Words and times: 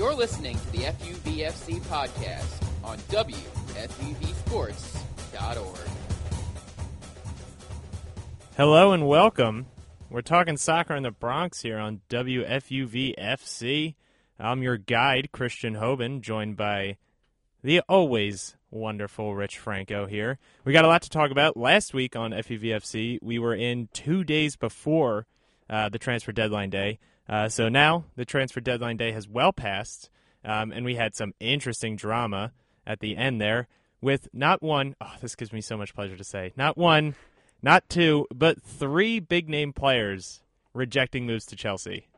You're 0.00 0.14
listening 0.14 0.58
to 0.58 0.72
the 0.72 0.78
FUVFC 0.78 1.78
podcast 1.82 2.66
on 2.82 2.96
WFUVSports.org. 3.10 5.90
Hello 8.56 8.92
and 8.92 9.06
welcome. 9.06 9.66
We're 10.08 10.22
talking 10.22 10.56
soccer 10.56 10.96
in 10.96 11.02
the 11.02 11.10
Bronx 11.10 11.60
here 11.60 11.76
on 11.76 12.00
WFUVFC. 12.08 13.94
I'm 14.38 14.62
your 14.62 14.78
guide, 14.78 15.32
Christian 15.32 15.74
Hoban, 15.74 16.22
joined 16.22 16.56
by 16.56 16.96
the 17.62 17.82
always 17.86 18.56
wonderful 18.70 19.34
Rich 19.34 19.58
Franco 19.58 20.06
here. 20.06 20.38
We 20.64 20.72
got 20.72 20.86
a 20.86 20.88
lot 20.88 21.02
to 21.02 21.10
talk 21.10 21.30
about. 21.30 21.58
Last 21.58 21.92
week 21.92 22.16
on 22.16 22.30
FUVFC, 22.30 23.18
we 23.20 23.38
were 23.38 23.54
in 23.54 23.90
two 23.92 24.24
days 24.24 24.56
before 24.56 25.26
uh, 25.68 25.90
the 25.90 25.98
transfer 25.98 26.32
deadline 26.32 26.70
day. 26.70 26.98
Uh, 27.30 27.48
so 27.48 27.68
now 27.68 28.04
the 28.16 28.24
transfer 28.24 28.60
deadline 28.60 28.96
day 28.96 29.12
has 29.12 29.28
well 29.28 29.52
passed, 29.52 30.10
um, 30.44 30.72
and 30.72 30.84
we 30.84 30.96
had 30.96 31.14
some 31.14 31.32
interesting 31.38 31.94
drama 31.94 32.52
at 32.84 32.98
the 32.98 33.16
end 33.16 33.40
there 33.40 33.68
with 34.00 34.28
not 34.32 34.60
one, 34.60 34.96
oh, 35.00 35.14
this 35.20 35.36
gives 35.36 35.52
me 35.52 35.60
so 35.60 35.76
much 35.76 35.94
pleasure 35.94 36.16
to 36.16 36.24
say, 36.24 36.52
not 36.56 36.76
one, 36.76 37.14
not 37.62 37.88
two, 37.88 38.26
but 38.34 38.60
three 38.60 39.20
big 39.20 39.48
name 39.48 39.72
players 39.72 40.42
rejecting 40.74 41.24
moves 41.24 41.46
to 41.46 41.54
Chelsea. 41.54 42.08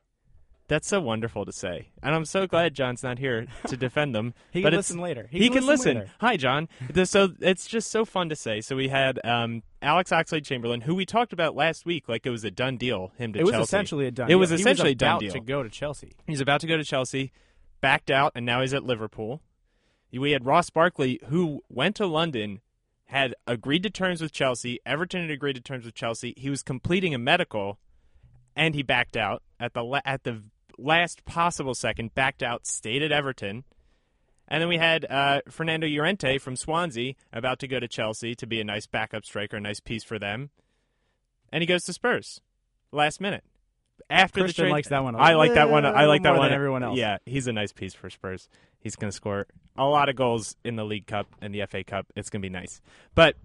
That's 0.72 0.88
so 0.88 1.02
wonderful 1.02 1.44
to 1.44 1.52
say, 1.52 1.88
and 2.02 2.14
I'm 2.14 2.24
so 2.24 2.46
glad 2.46 2.72
John's 2.72 3.02
not 3.02 3.18
here 3.18 3.46
to 3.66 3.76
defend 3.86 4.14
them. 4.14 4.32
He 4.50 4.62
but 4.62 4.70
can 4.70 4.78
listen 4.78 5.00
later. 5.02 5.28
He, 5.30 5.50
can, 5.50 5.66
listen. 5.66 5.98
later. 5.98 6.10
Hi, 6.20 6.38
John. 6.38 6.66
So 7.04 7.28
it's 7.40 7.66
just 7.66 7.90
so 7.90 8.06
fun 8.06 8.30
to 8.30 8.36
say. 8.36 8.62
So 8.62 8.74
we 8.74 8.88
had 8.88 9.20
um, 9.22 9.64
Alex 9.82 10.10
Oxlade 10.12 10.46
Chamberlain, 10.46 10.80
who 10.80 10.94
we 10.94 11.04
talked 11.04 11.34
about 11.34 11.54
last 11.54 11.84
week, 11.84 12.08
like 12.08 12.24
it 12.24 12.30
was 12.30 12.42
a 12.44 12.50
done 12.50 12.78
deal. 12.78 13.12
Him 13.18 13.34
to 13.34 13.40
It 13.40 13.42
was 13.42 13.52
Chelsea. 13.52 13.64
essentially 13.64 14.06
a 14.06 14.10
done. 14.10 14.30
It 14.30 14.36
was 14.36 14.48
deal. 14.48 14.56
He 14.56 14.62
essentially 14.62 14.90
a 14.92 14.94
done 14.94 15.10
about 15.10 15.20
deal. 15.20 15.32
to 15.32 15.40
go 15.40 15.62
to 15.62 15.68
Chelsea. 15.68 16.12
He's 16.26 16.40
about 16.40 16.62
to 16.62 16.66
go 16.66 16.78
to 16.78 16.84
Chelsea, 16.84 17.32
backed 17.82 18.10
out, 18.10 18.32
and 18.34 18.46
now 18.46 18.62
he's 18.62 18.72
at 18.72 18.82
Liverpool. 18.82 19.42
We 20.10 20.30
had 20.30 20.46
Ross 20.46 20.70
Barkley, 20.70 21.20
who 21.28 21.60
went 21.68 21.96
to 21.96 22.06
London, 22.06 22.62
had 23.08 23.34
agreed 23.46 23.82
to 23.82 23.90
terms 23.90 24.22
with 24.22 24.32
Chelsea. 24.32 24.80
Everton 24.86 25.20
had 25.20 25.30
agreed 25.30 25.56
to 25.56 25.60
terms 25.60 25.84
with 25.84 25.94
Chelsea. 25.94 26.32
He 26.38 26.48
was 26.48 26.62
completing 26.62 27.14
a 27.14 27.18
medical, 27.18 27.78
and 28.56 28.74
he 28.74 28.82
backed 28.82 29.18
out 29.18 29.42
at 29.60 29.74
the 29.74 29.84
la- 29.84 30.00
at 30.06 30.24
the 30.24 30.42
last 30.78 31.24
possible 31.24 31.74
second. 31.74 32.14
Backed 32.14 32.42
out, 32.42 32.66
stayed 32.66 33.02
at 33.02 33.12
Everton. 33.12 33.64
And 34.48 34.60
then 34.60 34.68
we 34.68 34.76
had 34.76 35.06
uh, 35.08 35.40
Fernando 35.48 35.86
Llorente 35.86 36.38
from 36.38 36.56
Swansea 36.56 37.14
about 37.32 37.58
to 37.60 37.68
go 37.68 37.80
to 37.80 37.88
Chelsea 37.88 38.34
to 38.34 38.46
be 38.46 38.60
a 38.60 38.64
nice 38.64 38.86
backup 38.86 39.24
striker, 39.24 39.56
a 39.56 39.60
nice 39.60 39.80
piece 39.80 40.04
for 40.04 40.18
them. 40.18 40.50
And 41.50 41.62
he 41.62 41.66
goes 41.66 41.84
to 41.84 41.92
Spurs 41.92 42.40
last 42.92 43.20
minute. 43.20 43.44
After 44.10 44.40
Christian 44.40 44.64
the 44.64 44.66
trade, 44.66 44.72
likes 44.72 44.88
that 44.88 45.04
one 45.04 45.14
a 45.14 45.18
I 45.18 45.34
like 45.34 45.54
that 45.54 45.70
one. 45.70 45.86
I 45.86 46.06
like 46.06 46.22
that 46.24 46.36
one. 46.36 46.48
than 46.48 46.54
everyone 46.54 46.82
else. 46.82 46.98
Yeah, 46.98 47.18
he's 47.24 47.46
a 47.46 47.52
nice 47.52 47.72
piece 47.72 47.94
for 47.94 48.10
Spurs. 48.10 48.48
He's 48.80 48.96
going 48.96 49.10
to 49.10 49.16
score 49.16 49.46
a 49.76 49.84
lot 49.84 50.08
of 50.08 50.16
goals 50.16 50.56
in 50.64 50.76
the 50.76 50.84
League 50.84 51.06
Cup 51.06 51.28
and 51.40 51.54
the 51.54 51.64
FA 51.66 51.84
Cup. 51.84 52.06
It's 52.16 52.28
going 52.28 52.42
to 52.42 52.46
be 52.46 52.52
nice. 52.52 52.80
But 53.14 53.36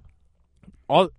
all, 0.89 1.09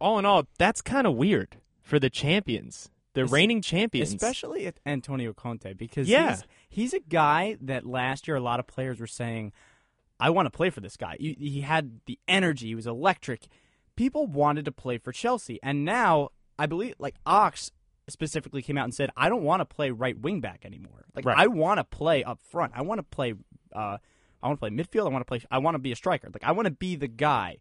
all 0.00 0.18
in 0.18 0.24
all, 0.24 0.46
that's 0.58 0.80
kind 0.80 1.06
of 1.06 1.14
weird 1.14 1.56
for 1.82 1.98
the 1.98 2.08
champions, 2.08 2.90
the 3.14 3.24
reigning 3.26 3.62
champions. 3.62 4.12
especially 4.12 4.66
at 4.66 4.78
Antonio 4.84 5.32
Conte, 5.32 5.72
because 5.74 6.08
Yeah. 6.08 6.30
he's, 6.36 6.44
he's 6.68 6.94
a 6.94 7.00
guy 7.00 7.56
that 7.60 7.86
last 7.86 8.28
year 8.28 8.36
a 8.36 8.40
lot 8.40 8.60
of 8.60 8.66
players 8.66 9.00
were 9.00 9.06
saying, 9.06 9.52
"I 10.20 10.30
want 10.30 10.46
to 10.46 10.50
play 10.50 10.70
for 10.70 10.80
this 10.80 10.96
guy." 10.96 11.16
He, 11.18 11.36
he 11.38 11.60
had 11.62 12.00
the 12.06 12.18
energy; 12.28 12.66
he 12.68 12.74
was 12.74 12.86
electric. 12.86 13.46
People 13.96 14.26
wanted 14.26 14.64
to 14.66 14.72
play 14.72 14.98
for 14.98 15.12
Chelsea, 15.12 15.58
and 15.62 15.84
now 15.84 16.30
I 16.58 16.66
believe 16.66 16.94
like 16.98 17.14
Ox 17.24 17.70
specifically 18.08 18.60
came 18.60 18.76
out 18.76 18.84
and 18.84 18.94
said, 18.94 19.10
"I 19.16 19.28
don't 19.28 19.42
want 19.44 19.60
to 19.60 19.64
play 19.64 19.90
right 19.90 20.18
wing 20.18 20.40
back 20.40 20.64
anymore. 20.64 21.04
Like 21.14 21.24
Right. 21.24 21.38
I 21.38 21.46
want 21.46 21.78
to 21.78 21.84
play 21.84 22.22
up 22.24 22.40
front. 22.42 22.72
I 22.74 22.82
want 22.82 22.98
to 22.98 23.02
play. 23.04 23.34
Uh, 23.74 23.98
I 24.42 24.46
want 24.48 24.58
to 24.60 24.60
play 24.60 24.70
midfield. 24.70 25.06
I 25.06 25.10
want 25.10 25.22
to 25.22 25.28
play. 25.28 25.40
I 25.50 25.58
want 25.58 25.74
to 25.76 25.78
be 25.78 25.90
a 25.92 25.96
striker. 25.96 26.28
Like 26.32 26.44
I 26.44 26.52
want 26.52 26.66
to 26.66 26.72
be 26.72 26.96
the 26.96 27.08
guy." 27.08 27.58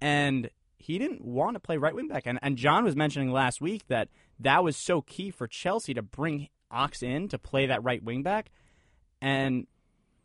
And 0.00 0.50
he 0.76 0.98
didn't 0.98 1.24
want 1.24 1.54
to 1.54 1.60
play 1.60 1.76
right 1.78 1.94
wing 1.94 2.08
back. 2.08 2.24
And 2.26 2.38
and 2.42 2.56
John 2.56 2.84
was 2.84 2.96
mentioning 2.96 3.30
last 3.30 3.60
week 3.60 3.86
that 3.88 4.08
that 4.40 4.64
was 4.64 4.76
so 4.76 5.00
key 5.02 5.30
for 5.30 5.46
Chelsea 5.46 5.94
to 5.94 6.02
bring 6.02 6.48
Ox 6.70 7.02
in 7.02 7.28
to 7.28 7.38
play 7.38 7.66
that 7.66 7.82
right 7.84 8.02
wing 8.02 8.22
back. 8.22 8.50
And 9.20 9.66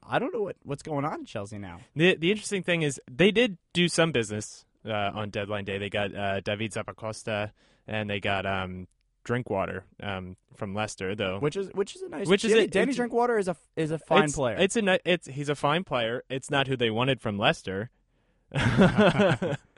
I 0.04 0.20
don't 0.20 0.34
know 0.34 0.42
what, 0.42 0.56
what's 0.64 0.84
going 0.84 1.06
on 1.06 1.20
in 1.20 1.26
Chelsea 1.26 1.58
now. 1.58 1.80
The 1.96 2.16
the 2.16 2.32
interesting 2.32 2.64
thing 2.64 2.82
is 2.82 3.00
they 3.10 3.32
did 3.32 3.58
do 3.74 3.88
some 3.88 4.12
business 4.12 4.66
uh, 4.86 4.92
on 4.92 5.30
deadline 5.30 5.66
day. 5.66 5.78
They 5.78 5.90
got 5.90 6.16
uh, 6.16 6.40
David 6.42 6.72
Zappacosta 6.72 7.52
and 7.88 8.10
they 8.10 8.20
got 8.20 8.46
um, 8.46 8.88
Drinkwater 9.24 9.84
um, 10.02 10.38
from 10.56 10.74
Leicester, 10.74 11.16
though. 11.16 11.40
Which 11.40 11.56
is 11.56 11.70
which 11.74 11.96
is 11.96 12.02
a 12.02 12.10
nice. 12.10 12.28
Which 12.28 12.44
is 12.44 12.52
Danny, 12.52 12.64
a- 12.64 12.68
Danny 12.68 12.94
Drinkwater 12.94 13.38
is 13.38 13.48
a 13.48 13.56
is 13.76 13.92
a 13.92 14.00
fine 14.00 14.26
it's, 14.26 14.36
player. 14.36 14.56
It's 14.58 14.76
a 14.76 15.00
it's 15.10 15.28
he's 15.28 15.50
a 15.50 15.56
fine 15.56 15.84
player. 15.84 16.24
It's 16.30 16.50
not 16.50 16.68
who 16.68 16.76
they 16.76 16.90
wanted 16.90 17.22
from 17.22 17.38
Leicester. 17.38 17.90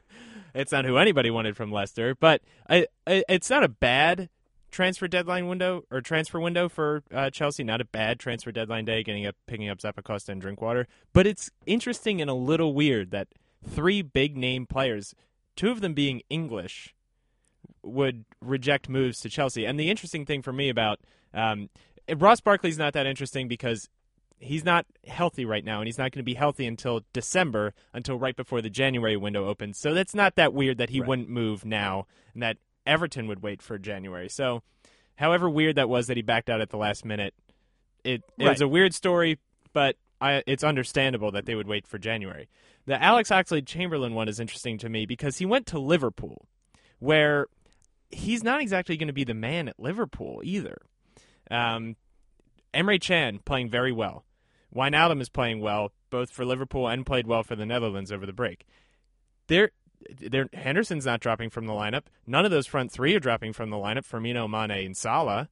it's 0.53 0.72
not 0.72 0.85
who 0.85 0.97
anybody 0.97 1.31
wanted 1.31 1.56
from 1.56 1.72
Leicester, 1.72 2.16
but 2.16 2.41
I, 2.69 2.88
I, 3.07 3.23
it's 3.29 3.50
not 3.50 3.63
a 3.63 3.69
bad 3.69 4.29
transfer 4.72 5.07
deadline 5.07 5.47
window 5.47 5.84
or 5.91 6.01
transfer 6.01 6.39
window 6.39 6.69
for 6.69 7.03
uh, 7.13 7.29
Chelsea. 7.29 7.63
Not 7.63 7.81
a 7.81 7.85
bad 7.85 8.19
transfer 8.19 8.51
deadline 8.51 8.85
day, 8.85 9.03
getting 9.03 9.25
up, 9.25 9.35
picking 9.45 9.69
up 9.69 9.79
Zappacosta 9.79 10.29
and 10.29 10.41
Drinkwater. 10.41 10.88
But 11.13 11.28
it's 11.28 11.51
interesting 11.66 12.22
and 12.22 12.29
a 12.29 12.34
little 12.34 12.73
weird 12.73 13.12
that 13.12 13.28
three 13.67 14.01
big 14.01 14.38
name 14.38 14.66
players, 14.66 15.13
two 15.56 15.69
of 15.69 15.81
them 15.81 15.94
being 15.94 16.22
English, 16.29 16.95
would 17.83 18.25
reject 18.41 18.89
moves 18.89 19.19
to 19.22 19.29
Chelsea. 19.29 19.66
And 19.66 19.79
the 19.79 19.89
interesting 19.89 20.25
thing 20.25 20.41
for 20.41 20.53
me 20.53 20.69
about 20.69 21.00
um, 21.33 21.69
Ross 22.16 22.41
Barkley's 22.41 22.78
not 22.78 22.94
that 22.94 23.06
interesting 23.06 23.47
because 23.47 23.89
he's 24.41 24.66
not 24.66 24.85
healthy 25.07 25.46
right 25.46 25.63
now, 25.63 25.79
and 25.79 25.88
he's 25.88 25.97
not 25.97 26.12
going 26.12 26.19
to 26.19 26.24
be 26.24 26.34
healthy 26.34 26.66
until 26.66 27.02
December, 27.13 27.74
until 27.94 28.18
right 28.18 28.35
before 28.35 28.62
the 28.62 28.69
January 28.69 29.16
window 29.16 29.47
opens. 29.47 29.78
So 29.79 29.94
that's 29.94 30.16
not 30.16 30.35
that 30.35 30.53
weird 30.53 30.78
that 30.79 30.90
he 30.90 31.00
Right. 31.00 31.07
wouldn't 31.07 31.29
move 31.29 31.63
now, 31.63 32.07
and 32.34 32.41
that 32.44 32.57
Everton 32.85 33.28
would 33.28 33.41
wait 33.44 33.62
for 33.62 33.78
January. 33.78 34.28
So, 34.28 34.63
however 35.16 35.50
weird 35.50 35.75
that 35.75 35.88
was 35.88 36.07
that 36.07 36.18
he 36.18 36.24
backed 36.24 36.50
out 36.50 36.59
at 36.62 36.72
the 36.72 36.78
last 36.78 37.06
minute, 37.06 37.34
it, 38.03 38.24
it 38.40 38.47
was 38.50 38.62
a 38.62 38.68
weird 38.68 38.94
story, 38.96 39.38
but 39.74 39.96
I, 40.19 40.44
it's 40.47 40.63
understandable 40.63 41.31
that 41.31 41.46
they 41.46 41.53
would 41.56 41.68
wait 41.68 41.85
for 41.85 42.00
January. 42.00 42.50
The 42.88 43.01
Alex 43.01 43.30
Oxlade 43.30 43.68
Chamberlain 43.68 44.16
one 44.16 44.28
is 44.28 44.40
interesting 44.40 44.80
to 44.80 44.90
me 44.90 45.06
because 45.06 45.38
he 45.38 45.46
went 45.46 45.68
to 45.68 45.78
Liverpool, 45.80 46.47
where 46.97 47.46
he's 48.09 48.44
not 48.44 48.59
exactly 48.62 48.97
going 48.97 49.07
to 49.07 49.13
be 49.13 49.24
the 49.24 49.35
man 49.35 49.68
at 49.68 49.80
Liverpool 49.80 50.41
either. 50.44 50.78
Um, 51.51 51.96
Emre 52.74 53.00
Can 53.00 53.40
playing 53.40 53.69
very 53.69 53.91
well. 53.91 54.25
Wijnaldum 54.75 55.21
is 55.21 55.29
playing 55.29 55.59
well, 55.59 55.91
both 56.09 56.31
for 56.31 56.45
Liverpool 56.45 56.87
and 56.87 57.05
played 57.05 57.27
well 57.27 57.43
for 57.43 57.55
the 57.55 57.65
Netherlands 57.65 58.11
over 58.11 58.25
the 58.25 58.33
break. 58.33 58.65
There, 59.47 59.71
there. 60.19 60.47
Henderson's 60.53 61.05
not 61.05 61.19
dropping 61.19 61.49
from 61.49 61.65
the 61.65 61.73
lineup. 61.73 62.03
None 62.25 62.45
of 62.45 62.51
those 62.51 62.67
front 62.67 62.91
three 62.91 63.13
are 63.15 63.19
dropping 63.19 63.53
from 63.53 63.69
the 63.69 63.77
lineup. 63.77 64.07
Firmino, 64.07 64.49
Mane, 64.49 64.85
and 64.85 64.95
Salah. 64.95 65.49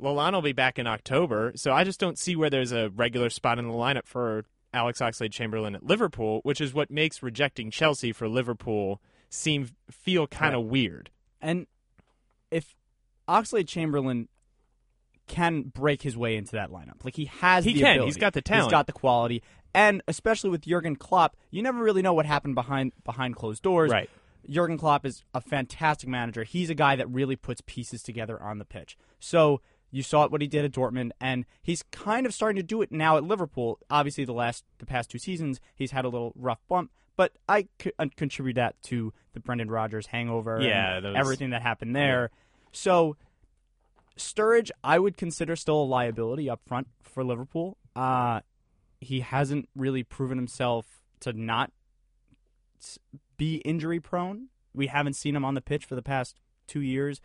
Lallana 0.00 0.34
will 0.34 0.42
be 0.42 0.52
back 0.52 0.78
in 0.78 0.86
October, 0.86 1.52
so 1.54 1.72
I 1.72 1.84
just 1.84 2.00
don't 2.00 2.18
see 2.18 2.34
where 2.34 2.50
there's 2.50 2.72
a 2.72 2.90
regular 2.90 3.30
spot 3.30 3.58
in 3.58 3.68
the 3.68 3.74
lineup 3.74 4.06
for 4.06 4.44
Alex 4.72 5.00
Oxlade 5.00 5.30
Chamberlain 5.30 5.76
at 5.76 5.84
Liverpool, 5.84 6.40
which 6.42 6.60
is 6.60 6.74
what 6.74 6.90
makes 6.90 7.22
rejecting 7.22 7.70
Chelsea 7.70 8.12
for 8.12 8.28
Liverpool 8.28 9.00
seem 9.30 9.70
feel 9.90 10.26
kind 10.26 10.54
of 10.54 10.64
weird. 10.64 11.10
and 11.40 11.66
if 12.50 12.76
Oxlade 13.28 13.66
Chamberlain 13.66 14.28
can 15.26 15.62
break 15.62 16.02
his 16.02 16.16
way 16.16 16.36
into 16.36 16.52
that 16.52 16.70
lineup, 16.70 17.04
like 17.04 17.16
he 17.16 17.26
has, 17.26 17.64
He 17.64 17.72
the 17.74 17.80
can. 17.80 17.90
ability. 17.92 18.06
He's 18.08 18.16
got 18.16 18.32
the 18.34 18.42
talent. 18.42 18.64
He's 18.66 18.70
got 18.72 18.86
the 18.86 18.92
quality, 18.92 19.42
and 19.74 20.02
especially 20.08 20.50
with 20.50 20.62
Jurgen 20.62 20.96
Klopp, 20.96 21.36
you 21.50 21.62
never 21.62 21.82
really 21.82 22.02
know 22.02 22.12
what 22.12 22.26
happened 22.26 22.54
behind 22.54 22.92
behind 23.04 23.36
closed 23.36 23.62
doors. 23.62 23.90
Right. 23.90 24.10
Jurgen 24.48 24.76
Klopp 24.76 25.06
is 25.06 25.24
a 25.32 25.40
fantastic 25.40 26.08
manager. 26.08 26.44
He's 26.44 26.68
a 26.68 26.74
guy 26.74 26.96
that 26.96 27.08
really 27.08 27.36
puts 27.36 27.62
pieces 27.64 28.02
together 28.02 28.40
on 28.42 28.58
the 28.58 28.64
pitch. 28.66 28.98
So 29.18 29.62
you 29.90 30.02
saw 30.02 30.26
what 30.28 30.42
he 30.42 30.46
did 30.46 30.64
at 30.64 30.72
Dortmund, 30.72 31.12
and 31.20 31.46
he's 31.62 31.82
kind 31.90 32.26
of 32.26 32.34
starting 32.34 32.56
to 32.56 32.62
do 32.62 32.82
it 32.82 32.92
now 32.92 33.16
at 33.16 33.24
Liverpool. 33.24 33.78
Obviously, 33.88 34.24
the 34.26 34.34
last 34.34 34.64
the 34.78 34.86
past 34.86 35.08
two 35.10 35.18
seasons, 35.18 35.60
he's 35.74 35.92
had 35.92 36.04
a 36.04 36.08
little 36.08 36.32
rough 36.36 36.60
bump, 36.68 36.90
but 37.16 37.32
I 37.48 37.68
c- 37.80 37.92
uh, 37.98 38.06
contribute 38.16 38.54
that 38.56 38.74
to 38.84 39.14
the 39.32 39.40
Brendan 39.40 39.70
Rodgers 39.70 40.08
hangover, 40.08 40.60
Yeah, 40.60 40.96
and 40.96 41.04
those- 41.06 41.16
everything 41.16 41.50
that 41.50 41.62
happened 41.62 41.96
there. 41.96 42.30
So 42.72 43.16
Sturridge, 44.16 44.70
I 44.82 44.98
would 44.98 45.16
consider 45.16 45.56
still 45.56 45.82
a 45.82 45.84
liability 45.84 46.48
up 46.48 46.60
front 46.66 46.88
for 47.02 47.24
Liverpool. 47.24 47.76
Uh, 47.96 48.40
he 49.00 49.20
hasn't 49.20 49.68
really 49.74 50.02
proven 50.02 50.38
himself 50.38 51.00
to 51.20 51.32
not 51.32 51.72
be 53.36 53.56
injury 53.58 54.00
prone. 54.00 54.48
We 54.74 54.86
haven't 54.88 55.14
seen 55.14 55.34
him 55.36 55.44
on 55.44 55.54
the 55.54 55.60
pitch 55.60 55.84
for 55.84 55.94
the 55.94 56.02
past 56.02 56.36
two 56.66 56.80
years 56.80 57.20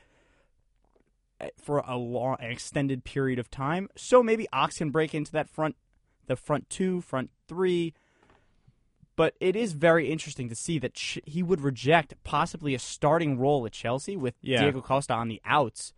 eh, 1.40 1.50
for 1.58 1.80
a 1.80 1.98
long, 1.98 2.38
an 2.40 2.52
extended 2.52 3.04
period 3.04 3.40
of 3.40 3.50
time. 3.50 3.90
So 3.96 4.22
maybe 4.24 4.48
Ox 4.54 4.78
can 4.78 4.90
break 4.92 5.14
into 5.14 5.32
that 5.34 5.50
front, 5.50 5.76
the 6.28 6.36
front 6.36 6.70
two, 6.70 7.02
front 7.02 7.30
three. 7.48 7.94
But 9.16 9.36
it 9.42 9.56
is 9.56 9.74
very 9.74 10.10
interesting 10.10 10.48
to 10.50 10.56
see 10.56 10.80
that 10.80 10.94
ch- 10.94 11.20
he 11.26 11.44
would 11.44 11.60
reject 11.62 12.14
possibly 12.24 12.74
a 12.74 12.80
starting 12.80 13.38
role 13.38 13.66
at 13.66 13.74
Chelsea 13.74 14.16
with 14.16 14.36
Yeah. 14.42 14.62
Diego 14.62 14.82
Costa 14.82 15.14
on 15.14 15.28
the 15.28 15.42
outs. 15.44 15.94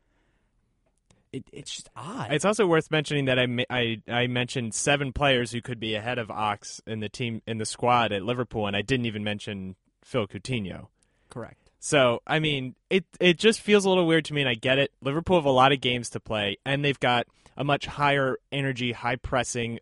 It, 1.33 1.43
it's 1.51 1.71
just 1.73 1.89
odd. 1.95 2.31
It's 2.31 2.45
also 2.45 2.65
worth 2.67 2.91
mentioning 2.91 3.25
that 3.25 3.39
I, 3.39 3.47
I 3.69 4.01
I 4.11 4.27
mentioned 4.27 4.73
seven 4.73 5.13
players 5.13 5.51
who 5.51 5.61
could 5.61 5.79
be 5.79 5.95
ahead 5.95 6.17
of 6.19 6.29
Ox 6.31 6.81
in 6.85 6.99
the 6.99 7.09
team 7.09 7.41
in 7.47 7.57
the 7.57 7.65
squad 7.65 8.11
at 8.11 8.23
Liverpool, 8.23 8.67
and 8.67 8.75
I 8.75 8.81
didn't 8.81 9.05
even 9.05 9.23
mention 9.23 9.75
Phil 10.03 10.27
Coutinho. 10.27 10.87
correct. 11.29 11.57
So 11.79 12.21
I 12.27 12.39
mean, 12.39 12.75
it 12.89 13.05
it 13.19 13.37
just 13.39 13.61
feels 13.61 13.85
a 13.85 13.89
little 13.89 14.05
weird 14.05 14.25
to 14.25 14.33
me, 14.33 14.41
and 14.41 14.49
I 14.49 14.53
get 14.55 14.77
it. 14.77 14.91
Liverpool 15.01 15.37
have 15.37 15.45
a 15.45 15.51
lot 15.51 15.71
of 15.71 15.81
games 15.81 16.09
to 16.11 16.19
play, 16.19 16.57
and 16.65 16.83
they've 16.85 16.99
got 16.99 17.25
a 17.57 17.63
much 17.63 17.85
higher 17.87 18.37
energy, 18.51 18.91
high 18.91 19.15
pressing 19.15 19.79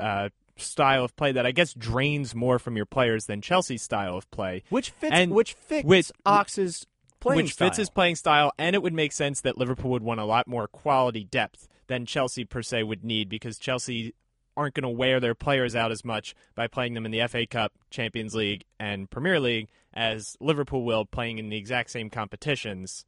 uh, 0.00 0.28
style 0.56 1.04
of 1.04 1.14
play 1.16 1.32
that 1.32 1.46
I 1.46 1.52
guess 1.52 1.72
drains 1.74 2.34
more 2.34 2.58
from 2.58 2.76
your 2.76 2.86
players 2.86 3.26
than 3.26 3.42
Chelsea's 3.42 3.82
style 3.82 4.16
of 4.16 4.30
play. 4.30 4.64
Which 4.70 4.90
fits 4.90 5.12
And 5.14 5.32
which 5.32 5.52
fits 5.52 5.86
with- 5.86 6.10
Ox's 6.24 6.86
playing 7.20 7.44
which 7.44 7.52
fits 7.52 7.76
his 7.76 7.90
playing 7.90 8.16
style, 8.16 8.52
and 8.58 8.74
it 8.74 8.82
would 8.82 8.94
make 8.94 9.12
sense 9.12 9.40
that 9.42 9.58
Liverpool 9.58 9.90
would 9.90 10.02
want 10.02 10.20
a 10.20 10.24
lot 10.24 10.46
more 10.46 10.68
quality 10.68 11.24
depth 11.24 11.68
than 11.86 12.06
Chelsea 12.06 12.44
per 12.44 12.62
se 12.62 12.82
would 12.82 13.04
need 13.04 13.28
because 13.28 13.58
Chelsea 13.58 14.14
aren't 14.56 14.74
going 14.74 14.82
to 14.82 14.88
wear 14.88 15.20
their 15.20 15.34
players 15.34 15.76
out 15.76 15.92
as 15.92 16.04
much 16.04 16.34
by 16.54 16.66
playing 16.66 16.94
them 16.94 17.04
in 17.04 17.12
the 17.12 17.26
FA 17.28 17.46
Cup, 17.46 17.72
Champions 17.90 18.34
League, 18.34 18.64
and 18.80 19.10
Premier 19.10 19.38
League 19.38 19.68
as 19.92 20.36
Liverpool 20.40 20.84
will 20.84 21.04
playing 21.04 21.38
in 21.38 21.48
the 21.48 21.56
exact 21.56 21.90
same 21.90 22.10
competitions. 22.10 23.04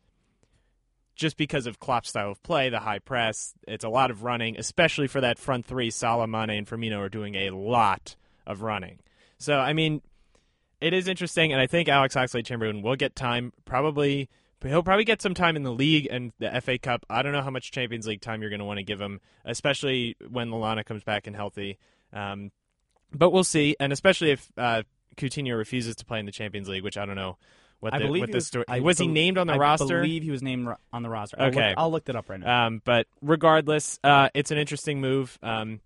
Just 1.17 1.37
because 1.37 1.67
of 1.67 1.81
Klopp's 1.81 2.11
style 2.11 2.31
of 2.31 2.43
play, 2.43 2.69
the 2.69 2.79
high 2.79 3.01
press, 3.01 3.55
it's 3.67 3.85
a 3.85 3.89
lot 3.89 4.11
of 4.11 4.23
running, 4.23 4.57
especially 4.57 5.09
for 5.09 5.21
that 5.21 5.39
front 5.39 5.67
three. 5.67 5.91
Salah, 5.91 6.29
Mane, 6.29 6.51
and 6.51 6.67
Firmino 6.67 6.99
are 6.99 7.09
doing 7.09 7.35
a 7.35 7.51
lot 7.51 8.15
of 8.47 8.63
running. 8.63 9.01
So, 9.39 9.59
I 9.59 9.73
mean, 9.73 10.01
it 10.81 10.93
is 10.93 11.09
interesting, 11.09 11.53
and 11.53 11.61
I 11.61 11.67
think 11.67 11.89
Alex 11.89 12.15
Oxlade 12.15 12.47
Chamberlain 12.47 12.83
will 12.83 12.97
get 12.97 13.15
time. 13.17 13.53
Probably, 13.65 14.29
he'll 14.63 14.83
probably 14.83 15.05
get 15.05 15.21
some 15.23 15.35
time 15.35 15.57
in 15.57 15.63
the 15.63 15.73
league 15.73 16.09
and 16.11 16.33
the 16.39 16.61
FA 16.61 16.79
Cup. 16.79 17.05
I 17.11 17.23
don't 17.23 17.33
know 17.33 17.43
how 17.43 17.51
much 17.51 17.71
Champions 17.73 18.07
League 18.07 18.21
time 18.21 18.41
you're 18.41 18.51
going 18.51 18.61
to 18.61 18.65
want 18.65 18.79
to 18.79 18.85
give 18.85 19.01
him, 19.01 19.21
especially 19.45 20.17
when 20.29 20.51
Lallana 20.51 20.85
comes 20.85 21.03
back 21.05 21.27
and 21.27 21.35
healthy. 21.35 21.79
Um, 22.13 22.51
but 23.13 23.31
we'll 23.31 23.45
see, 23.45 23.77
and 23.81 23.93
especially 23.93 24.31
if 24.33 24.51
uh, 24.57 24.83
Coutinho 25.17 25.57
refuses 25.57 25.97
to 25.97 26.05
play 26.05 26.21
in 26.21 26.27
the 26.27 26.33
Champions 26.33 26.69
League, 26.69 26.85
which 26.85 26.99
I 26.99 27.07
don't 27.07 27.17
know 27.17 27.39
what 27.81 27.95
I 27.95 27.99
the, 27.99 28.07
believe 28.07 28.21
what 28.23 28.31
the 28.33 28.37
was, 28.39 28.47
story 28.47 28.65
I 28.69 28.81
was. 28.81 28.99
he 28.99 29.07
named 29.07 29.39
on 29.39 29.47
the 29.47 29.55
I 29.55 29.59
roster? 29.59 29.99
I 29.99 30.03
believe 30.03 30.23
he 30.23 30.31
was 30.31 30.43
named 30.43 30.69
on 30.93 31.03
the 31.03 31.09
roster. 31.09 31.37
I'll 31.39 31.49
Okay. 31.49 31.69
look, 31.71 31.79
I'll 31.79 31.91
look 31.91 32.05
that 32.07 32.17
up 32.17 32.29
right 32.29 32.41
now. 32.41 32.67
Um, 32.67 32.83
but 32.85 33.07
regardless, 33.23 33.99
uh, 34.05 34.29
it's 34.35 34.51
an 34.51 34.59
interesting 34.59 35.01
move. 35.01 35.39
Um, 35.43 35.81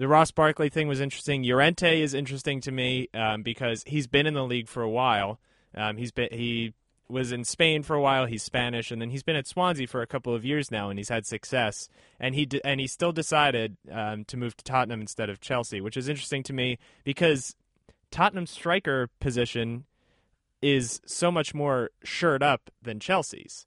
the 0.00 0.08
Ross 0.08 0.30
Barkley 0.30 0.70
thing 0.70 0.88
was 0.88 0.98
interesting. 0.98 1.42
Llorente 1.42 2.00
is 2.00 2.14
interesting 2.14 2.62
to 2.62 2.72
me 2.72 3.10
um, 3.12 3.42
because 3.42 3.84
he's 3.86 4.06
been 4.06 4.26
in 4.26 4.32
the 4.32 4.46
league 4.46 4.66
for 4.66 4.82
a 4.82 4.88
while. 4.88 5.38
Um, 5.74 5.98
he's 5.98 6.10
been 6.10 6.30
he 6.32 6.72
was 7.06 7.32
in 7.32 7.44
Spain 7.44 7.82
for 7.82 7.96
a 7.96 8.00
while. 8.00 8.24
He's 8.24 8.42
Spanish, 8.42 8.90
and 8.90 9.02
then 9.02 9.10
he's 9.10 9.22
been 9.22 9.36
at 9.36 9.46
Swansea 9.46 9.86
for 9.86 10.00
a 10.00 10.06
couple 10.06 10.34
of 10.34 10.42
years 10.42 10.70
now, 10.70 10.88
and 10.88 10.98
he's 10.98 11.10
had 11.10 11.26
success. 11.26 11.90
And 12.18 12.34
he 12.34 12.46
d- 12.46 12.62
and 12.64 12.80
he 12.80 12.86
still 12.86 13.12
decided 13.12 13.76
um, 13.92 14.24
to 14.24 14.38
move 14.38 14.56
to 14.56 14.64
Tottenham 14.64 15.02
instead 15.02 15.28
of 15.28 15.38
Chelsea, 15.38 15.82
which 15.82 15.98
is 15.98 16.08
interesting 16.08 16.42
to 16.44 16.54
me 16.54 16.78
because 17.04 17.54
Tottenham's 18.10 18.52
striker 18.52 19.10
position 19.20 19.84
is 20.62 21.02
so 21.04 21.30
much 21.30 21.52
more 21.52 21.90
shored 22.04 22.42
up 22.42 22.70
than 22.80 23.00
Chelsea's. 23.00 23.66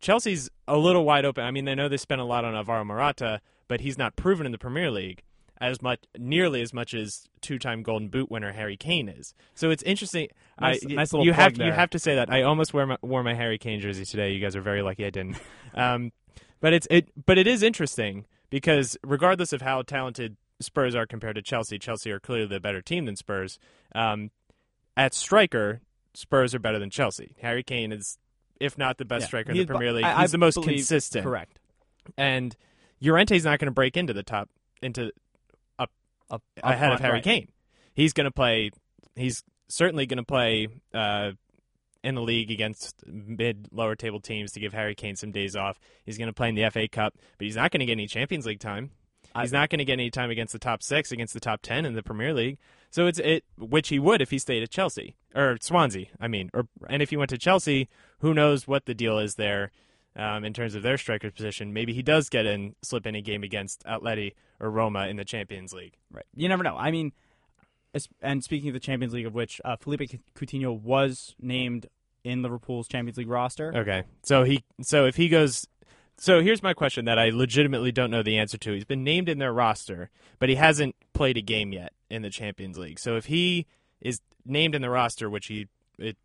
Chelsea's 0.00 0.48
a 0.66 0.78
little 0.78 1.04
wide 1.04 1.26
open. 1.26 1.44
I 1.44 1.50
mean, 1.50 1.66
they 1.66 1.74
know 1.74 1.90
they 1.90 1.98
spent 1.98 2.22
a 2.22 2.24
lot 2.24 2.46
on 2.46 2.54
Alvaro 2.54 2.86
Morata, 2.86 3.42
but 3.68 3.82
he's 3.82 3.98
not 3.98 4.16
proven 4.16 4.46
in 4.46 4.52
the 4.52 4.56
Premier 4.56 4.90
League 4.90 5.22
as 5.60 5.80
much, 5.80 6.00
nearly 6.18 6.62
as 6.62 6.72
much 6.72 6.94
as 6.94 7.26
two-time 7.40 7.82
Golden 7.82 8.08
Boot 8.08 8.30
winner 8.30 8.52
Harry 8.52 8.76
Kane 8.76 9.08
is. 9.08 9.34
So 9.54 9.70
it's 9.70 9.82
interesting. 9.84 10.28
Nice- 10.60 10.84
I, 10.88 10.94
nice 10.94 11.12
little 11.12 11.24
you 11.26 11.32
have 11.32 11.56
you 11.56 11.72
have 11.72 11.90
to 11.90 11.98
say 11.98 12.16
that. 12.16 12.30
I 12.30 12.42
almost 12.42 12.74
wear 12.74 12.86
my, 12.86 12.98
wore 13.02 13.22
my 13.22 13.34
Harry 13.34 13.58
Kane 13.58 13.80
jersey 13.80 14.04
today. 14.04 14.32
You 14.32 14.40
guys 14.40 14.56
are 14.56 14.60
very 14.60 14.82
lucky 14.82 15.06
I 15.06 15.10
didn't. 15.10 15.36
um, 15.74 16.12
but 16.60 16.72
it's 16.72 16.86
it. 16.90 17.08
But 17.26 17.38
it 17.38 17.46
is 17.46 17.62
interesting 17.62 18.26
because 18.50 18.96
regardless 19.04 19.52
of 19.52 19.62
how 19.62 19.82
talented 19.82 20.36
Spurs 20.60 20.94
are 20.94 21.06
compared 21.06 21.36
to 21.36 21.42
Chelsea, 21.42 21.78
Chelsea 21.78 22.10
are 22.10 22.20
clearly 22.20 22.46
the 22.46 22.60
better 22.60 22.80
team 22.82 23.04
than 23.06 23.16
Spurs. 23.16 23.58
Um, 23.94 24.30
at 24.96 25.14
striker, 25.14 25.80
Spurs 26.14 26.54
are 26.54 26.58
better 26.60 26.78
than 26.78 26.90
Chelsea. 26.90 27.34
Harry 27.42 27.62
Kane 27.62 27.92
is, 27.92 28.18
if 28.60 28.78
not 28.78 28.98
the 28.98 29.04
best 29.04 29.22
Yeah. 29.24 29.26
striker 29.26 29.50
in 29.50 29.58
the 29.58 29.66
Premier 29.66 29.92
League, 29.92 30.04
I- 30.04 30.18
I 30.18 30.20
he's 30.22 30.32
the 30.32 30.38
most 30.38 30.62
consistent. 30.62 31.24
Correct. 31.24 31.58
And 32.16 32.56
Llorente's 33.02 33.44
not 33.44 33.58
going 33.58 33.66
to 33.66 33.72
break 33.72 33.96
into 33.96 34.12
the 34.12 34.22
top 34.22 34.48
into 34.82 35.10
Up, 36.30 36.42
up 36.62 36.72
ahead 36.72 36.92
of 36.92 37.00
Harry 37.00 37.14
right. 37.14 37.24
Kane. 37.24 37.48
He's 37.94 38.12
going 38.12 38.24
to 38.24 38.30
play. 38.30 38.70
He's 39.14 39.42
certainly 39.68 40.06
going 40.06 40.18
to 40.18 40.24
play 40.24 40.68
uh, 40.92 41.32
in 42.02 42.14
the 42.14 42.22
league 42.22 42.50
against 42.50 43.02
mid 43.06 43.68
lower 43.72 43.94
table 43.94 44.20
teams 44.20 44.52
to 44.52 44.60
give 44.60 44.72
Harry 44.72 44.94
Kane 44.94 45.16
some 45.16 45.32
days 45.32 45.56
off. 45.56 45.78
He's 46.04 46.18
going 46.18 46.28
to 46.28 46.34
play 46.34 46.48
in 46.48 46.54
the 46.54 46.68
FA 46.70 46.88
Cup, 46.88 47.14
but 47.38 47.44
he's 47.44 47.56
not 47.56 47.70
going 47.70 47.80
to 47.80 47.86
get 47.86 47.92
any 47.92 48.06
Champions 48.06 48.46
League 48.46 48.60
time. 48.60 48.90
He's 49.40 49.52
not 49.52 49.68
going 49.68 49.80
to 49.80 49.84
get 49.84 49.94
any 49.94 50.10
time 50.10 50.30
against 50.30 50.52
the 50.52 50.60
top 50.60 50.80
six, 50.80 51.10
against 51.10 51.34
the 51.34 51.40
top 51.40 51.60
ten 51.60 51.84
in 51.84 51.94
the 51.94 52.04
Premier 52.04 52.32
League. 52.32 52.58
So 52.90 53.08
it's 53.08 53.18
it, 53.18 53.42
which 53.58 53.88
he 53.88 53.98
would 53.98 54.22
if 54.22 54.30
he 54.30 54.38
stayed 54.38 54.62
at 54.62 54.70
Chelsea 54.70 55.16
or 55.34 55.56
Swansea. 55.60 56.06
I 56.20 56.28
mean, 56.28 56.50
or 56.54 56.68
and 56.88 57.02
if 57.02 57.10
he 57.10 57.16
went 57.16 57.30
to 57.30 57.38
Chelsea, 57.38 57.88
who 58.20 58.32
knows 58.32 58.68
what 58.68 58.86
the 58.86 58.94
deal 58.94 59.18
is 59.18 59.34
there 59.34 59.72
um, 60.16 60.44
in 60.44 60.52
terms 60.52 60.74
of 60.74 60.82
their 60.82 60.96
striker's 60.98 61.32
position? 61.32 61.72
Maybe 61.72 61.92
he 61.92 62.02
does 62.02 62.28
get 62.28 62.46
in, 62.46 62.74
slip 62.82 63.06
in 63.06 63.14
a 63.14 63.20
game 63.20 63.42
against 63.42 63.84
Atleti 63.84 64.34
or 64.60 64.70
Roma 64.70 65.06
in 65.08 65.16
the 65.16 65.24
Champions 65.24 65.72
League. 65.72 65.94
Right. 66.10 66.24
You 66.34 66.48
never 66.48 66.62
know. 66.62 66.76
I 66.76 66.90
mean, 66.90 67.12
and 68.20 68.42
speaking 68.42 68.68
of 68.68 68.74
the 68.74 68.80
Champions 68.80 69.12
League, 69.14 69.26
of 69.26 69.34
which 69.34 69.60
uh, 69.64 69.76
Philippe 69.76 70.06
Coutinho 70.34 70.78
was 70.80 71.34
named 71.40 71.86
in 72.24 72.42
Liverpool's 72.42 72.88
Champions 72.88 73.16
League 73.18 73.28
roster. 73.28 73.72
Okay, 73.76 74.02
so 74.22 74.44
he 74.44 74.64
so 74.80 75.06
if 75.06 75.16
he 75.16 75.28
goes. 75.28 75.66
So 76.16 76.40
here's 76.40 76.62
my 76.62 76.74
question 76.74 77.06
that 77.06 77.18
I 77.18 77.30
legitimately 77.30 77.90
don't 77.90 78.10
know 78.10 78.22
the 78.22 78.38
answer 78.38 78.56
to. 78.58 78.72
He's 78.72 78.84
been 78.84 79.02
named 79.02 79.28
in 79.28 79.38
their 79.38 79.52
roster, 79.52 80.10
but 80.38 80.48
he 80.48 80.54
hasn't 80.54 80.94
played 81.12 81.36
a 81.36 81.40
game 81.40 81.72
yet 81.72 81.92
in 82.08 82.22
the 82.22 82.30
Champions 82.30 82.78
League. 82.78 83.00
So 83.00 83.16
if 83.16 83.26
he 83.26 83.66
is 84.00 84.20
named 84.46 84.76
in 84.76 84.82
the 84.82 84.90
roster, 84.90 85.28
which 85.28 85.46
he 85.48 85.66
it 85.98 86.16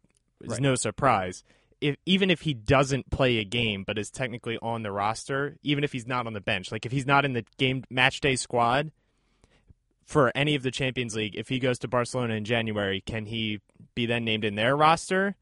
is 0.42 0.52
Right. 0.52 0.62
no 0.62 0.76
surprise, 0.76 1.44
if 1.82 1.96
even 2.06 2.30
if 2.30 2.42
he 2.42 2.54
doesn't 2.54 3.10
play 3.10 3.38
a 3.38 3.44
game 3.44 3.84
but 3.86 3.98
is 3.98 4.10
technically 4.12 4.58
on 4.62 4.84
the 4.84 4.92
roster, 4.92 5.58
even 5.64 5.84
if 5.84 5.92
he's 5.92 6.08
not 6.08 6.28
on 6.28 6.34
the 6.34 6.42
bench, 6.42 6.72
like 6.72 6.86
if 6.86 6.92
he's 6.92 7.06
not 7.06 7.26
in 7.26 7.34
the 7.34 7.46
game 7.58 7.84
match 7.90 8.20
day 8.22 8.36
squad 8.36 8.92
for 10.06 10.32
any 10.36 10.56
of 10.56 10.64
the 10.64 10.72
Champions 10.72 11.16
League, 11.16 11.36
if 11.36 11.50
he 11.50 11.60
goes 11.60 11.80
to 11.80 11.88
Barcelona 11.88 12.34
in 12.34 12.44
January, 12.46 13.02
can 13.02 13.26
he 13.26 13.62
be 13.96 14.06
then 14.06 14.26
named 14.26 14.44
in 14.44 14.56
their 14.56 14.76
roster? 14.76 15.36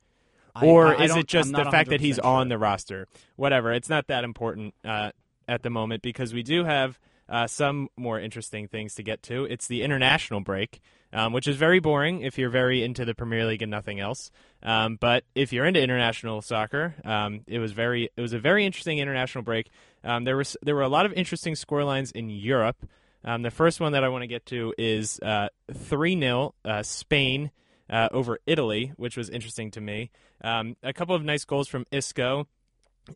Or 0.62 0.88
I- 0.88 0.96
I 0.96 1.04
is 1.06 1.16
it 1.16 1.28
just 1.28 1.52
the 1.52 1.66
fact 1.72 1.90
that 1.90 2.02
he's 2.02 2.18
100% 2.18 2.26
on 2.26 2.50
the 2.50 2.58
roster? 2.58 3.08
Whatever, 3.36 3.72
it's 3.72 3.90
not 3.90 4.08
that 4.08 4.24
important 4.24 4.74
uh, 4.84 5.12
at 5.48 5.64
the 5.64 5.70
moment 5.70 6.02
because 6.02 6.34
we 6.34 6.44
do 6.44 6.64
have 6.64 7.00
uh, 7.30 7.48
some 7.48 7.90
more 7.96 8.20
interesting 8.20 8.68
things 8.68 8.96
to 8.96 9.04
get 9.04 9.22
to. 9.24 9.46
It's 9.46 9.68
the 9.68 9.84
international 9.84 10.40
break, 10.42 10.82
um, 11.14 11.34
which 11.34 11.48
is 11.48 11.56
very 11.56 11.80
boring 11.80 12.22
if 12.22 12.38
you're 12.38 12.50
very 12.50 12.84
into 12.84 13.06
the 13.06 13.16
Premier 13.16 13.46
League 13.46 13.62
and 13.62 13.72
nothing 13.72 14.00
else. 14.00 14.32
Um, 14.64 14.98
but 15.00 15.24
if 15.36 15.54
you're 15.54 15.66
into 15.66 15.82
international 15.82 16.42
soccer, 16.42 16.96
um, 17.06 17.42
it 17.48 17.60
was 17.60 17.72
very 17.72 18.10
it 18.16 18.22
was 18.22 18.34
a 18.34 18.40
very 18.40 18.66
interesting 18.66 19.00
international 19.00 19.44
break. 19.44 19.70
Um, 20.04 20.24
there 20.24 20.38
was 20.38 20.58
there 20.62 20.76
were 20.76 20.82
a 20.82 20.90
lot 20.90 21.06
of 21.06 21.14
interesting 21.14 21.54
scorelines 21.54 22.12
in 22.12 22.30
Europe. 22.30 22.78
Um, 23.24 23.42
the 23.42 23.52
first 23.52 23.80
one 23.80 23.92
that 23.94 24.04
I 24.04 24.10
want 24.10 24.24
to 24.24 24.28
get 24.28 24.46
to 24.48 24.74
is 24.78 25.20
uh, 25.20 25.50
three 25.74 26.20
0 26.20 26.54
uh, 26.64 26.84
Spain 26.84 27.52
uh, 27.90 28.10
over 28.12 28.40
Italy, 28.46 28.94
which 28.96 29.18
was 29.18 29.30
interesting 29.30 29.72
to 29.72 29.82
me. 29.82 30.12
Um, 30.44 30.76
a 30.84 30.94
couple 30.94 31.16
of 31.16 31.24
nice 31.24 31.46
goals 31.46 31.68
from 31.68 31.86
Isco 31.92 32.48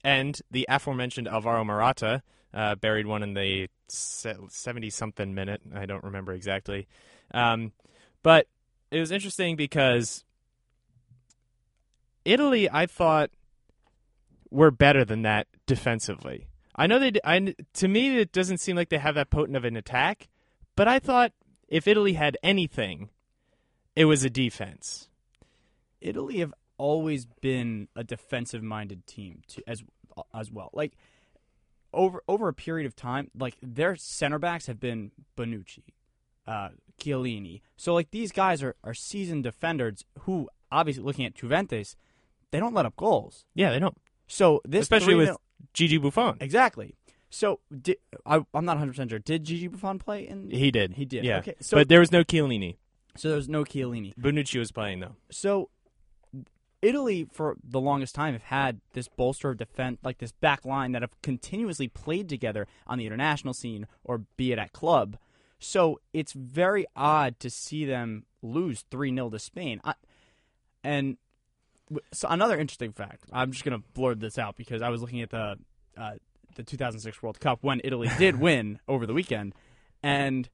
and 0.04 0.40
the 0.50 0.66
aforementioned 0.70 1.28
Alvaro 1.28 1.64
Morata 1.64 2.24
uh, 2.54 2.76
buried 2.76 3.06
one 3.08 3.24
in 3.24 3.34
the 3.34 3.68
seventy 3.88 4.90
something 4.90 5.34
minute. 5.34 5.62
I 5.74 5.86
don't 5.86 6.04
remember 6.04 6.34
exactly, 6.34 6.88
um, 7.34 7.72
but 8.24 8.48
it 8.92 9.00
was 9.00 9.12
interesting 9.12 9.56
because 9.56 10.24
Italy, 12.26 12.70
I 12.70 12.86
thought, 12.86 13.32
were 14.50 14.72
better 14.72 15.06
than 15.06 15.22
that 15.24 15.48
defensively. 15.66 16.48
I 16.76 16.88
know 16.88 17.00
they. 17.00 17.14
I, 17.24 17.56
to 17.74 17.88
me, 17.88 18.18
it 18.18 18.32
doesn't 18.32 18.60
seem 18.60 18.76
like 18.76 18.90
they 18.90 18.98
have 18.98 19.16
that 19.16 19.30
potent 19.30 19.58
of 19.58 19.66
an 19.66 19.76
attack, 19.76 20.30
but 20.76 20.88
I 20.88 21.00
thought 21.00 21.34
if 21.68 21.88
Italy 21.88 22.14
had 22.14 22.38
anything, 22.44 23.10
it 23.96 24.06
was 24.06 24.24
a 24.24 24.30
defense. 24.30 25.10
Italy 26.00 26.40
have 26.40 26.54
always 26.78 27.26
been 27.26 27.88
a 27.96 28.04
defensive-minded 28.04 29.06
team 29.06 29.42
to, 29.48 29.64
as 29.68 29.84
as 30.34 30.52
well. 30.52 30.70
Like 30.74 30.94
over 31.94 32.24
over 32.28 32.48
a 32.48 32.54
period 32.54 32.86
of 32.86 32.96
time, 32.96 33.30
like 33.38 33.58
their 33.62 33.96
center 33.96 34.40
backs 34.40 34.68
have 34.68 34.80
been 34.80 35.12
Bonucci, 35.38 35.84
uh, 36.48 36.70
Chiellini. 37.00 37.62
So 37.78 37.94
like 37.94 38.12
these 38.12 38.32
guys 38.32 38.62
are, 38.64 38.76
are 38.84 38.94
seasoned 38.94 39.44
defenders 39.44 40.06
who, 40.22 40.50
obviously, 40.72 41.04
looking 41.04 41.26
at 41.26 41.36
Juventus, 41.36 41.96
they 42.52 42.60
don't 42.60 42.74
let 42.74 42.86
up 42.86 42.96
goals. 42.96 43.46
Yeah, 43.54 43.72
they 43.72 43.80
don't, 43.80 43.98
So 44.28 44.62
this 44.66 44.84
especially 44.84 45.14
3-0 45.16 45.18
with 45.18 45.38
Gigi 45.74 45.98
Buffon. 45.98 46.38
exactly. 46.40 46.96
So 47.30 47.60
di 47.82 47.96
I, 48.26 48.36
I'm 48.54 48.66
not 48.66 48.74
100 48.78 48.92
percent 48.92 49.10
sure. 49.10 49.20
Did 49.20 49.46
Gigi 49.46 49.68
Buffon 49.68 50.00
play 50.00 50.28
in? 50.28 50.50
He 50.52 50.70
did. 50.72 50.94
He 50.96 51.06
did. 51.06 51.24
Yeah. 51.24 51.38
Okay. 51.38 51.56
So 51.62 51.78
but 51.78 51.88
there 51.88 52.00
was 52.02 52.12
no 52.12 52.24
Chiellini. 52.26 52.76
so 53.16 53.30
there 53.30 53.38
was 53.38 53.48
no 53.48 53.64
Chiellini. 53.64 54.14
Bonucci 54.16 54.60
was 54.60 54.72
playing 54.72 55.00
though. 55.00 55.16
So 55.32 55.70
Italy 56.82 57.28
for 57.32 57.58
the 57.64 57.80
longest 57.80 58.16
time 58.16 58.34
have 58.34 58.44
had 58.44 58.82
this 58.94 59.08
bolster 59.08 59.52
of 59.52 59.58
defense, 59.58 60.00
like 60.04 60.18
this 60.18 60.32
back 60.32 60.66
line 60.66 60.92
that 60.94 61.02
have 61.02 61.22
continuously 61.22 61.88
played 61.88 62.28
together 62.28 62.68
on 62.88 62.98
the 62.98 63.06
international 63.06 63.54
scene 63.54 63.88
or 64.04 64.24
be 64.38 64.52
it 64.52 64.60
at 64.60 64.74
club. 64.74 65.18
So 65.60 66.00
it's 66.12 66.34
very 66.34 66.86
odd 66.96 67.40
to 67.40 67.50
see 67.50 67.86
them 67.86 68.26
lose 68.42 68.84
3 68.90 69.14
0 69.14 69.30
to 69.30 69.40
Spain. 69.40 69.80
I, 69.84 69.94
and 70.84 71.18
so 72.12 72.28
another 72.30 72.60
interesting 72.60 72.94
fact, 72.94 73.26
I'm 73.32 73.52
just 73.52 73.64
going 73.64 73.80
to 73.80 73.88
blurt 73.94 74.20
this 74.20 74.40
out 74.40 74.56
because 74.56 74.82
I 74.82 74.90
was 74.90 75.02
looking 75.02 75.22
at 75.22 75.30
the 75.30 75.58
uh, 75.96 76.14
the 76.56 76.64
2006 76.64 77.22
World 77.22 77.40
Cup 77.40 77.60
when 77.62 77.80
Italy 77.84 78.10
did 78.18 78.40
win 78.40 78.80
over 78.88 79.06
the 79.06 79.14
weekend, 79.14 79.54
and 80.02 80.50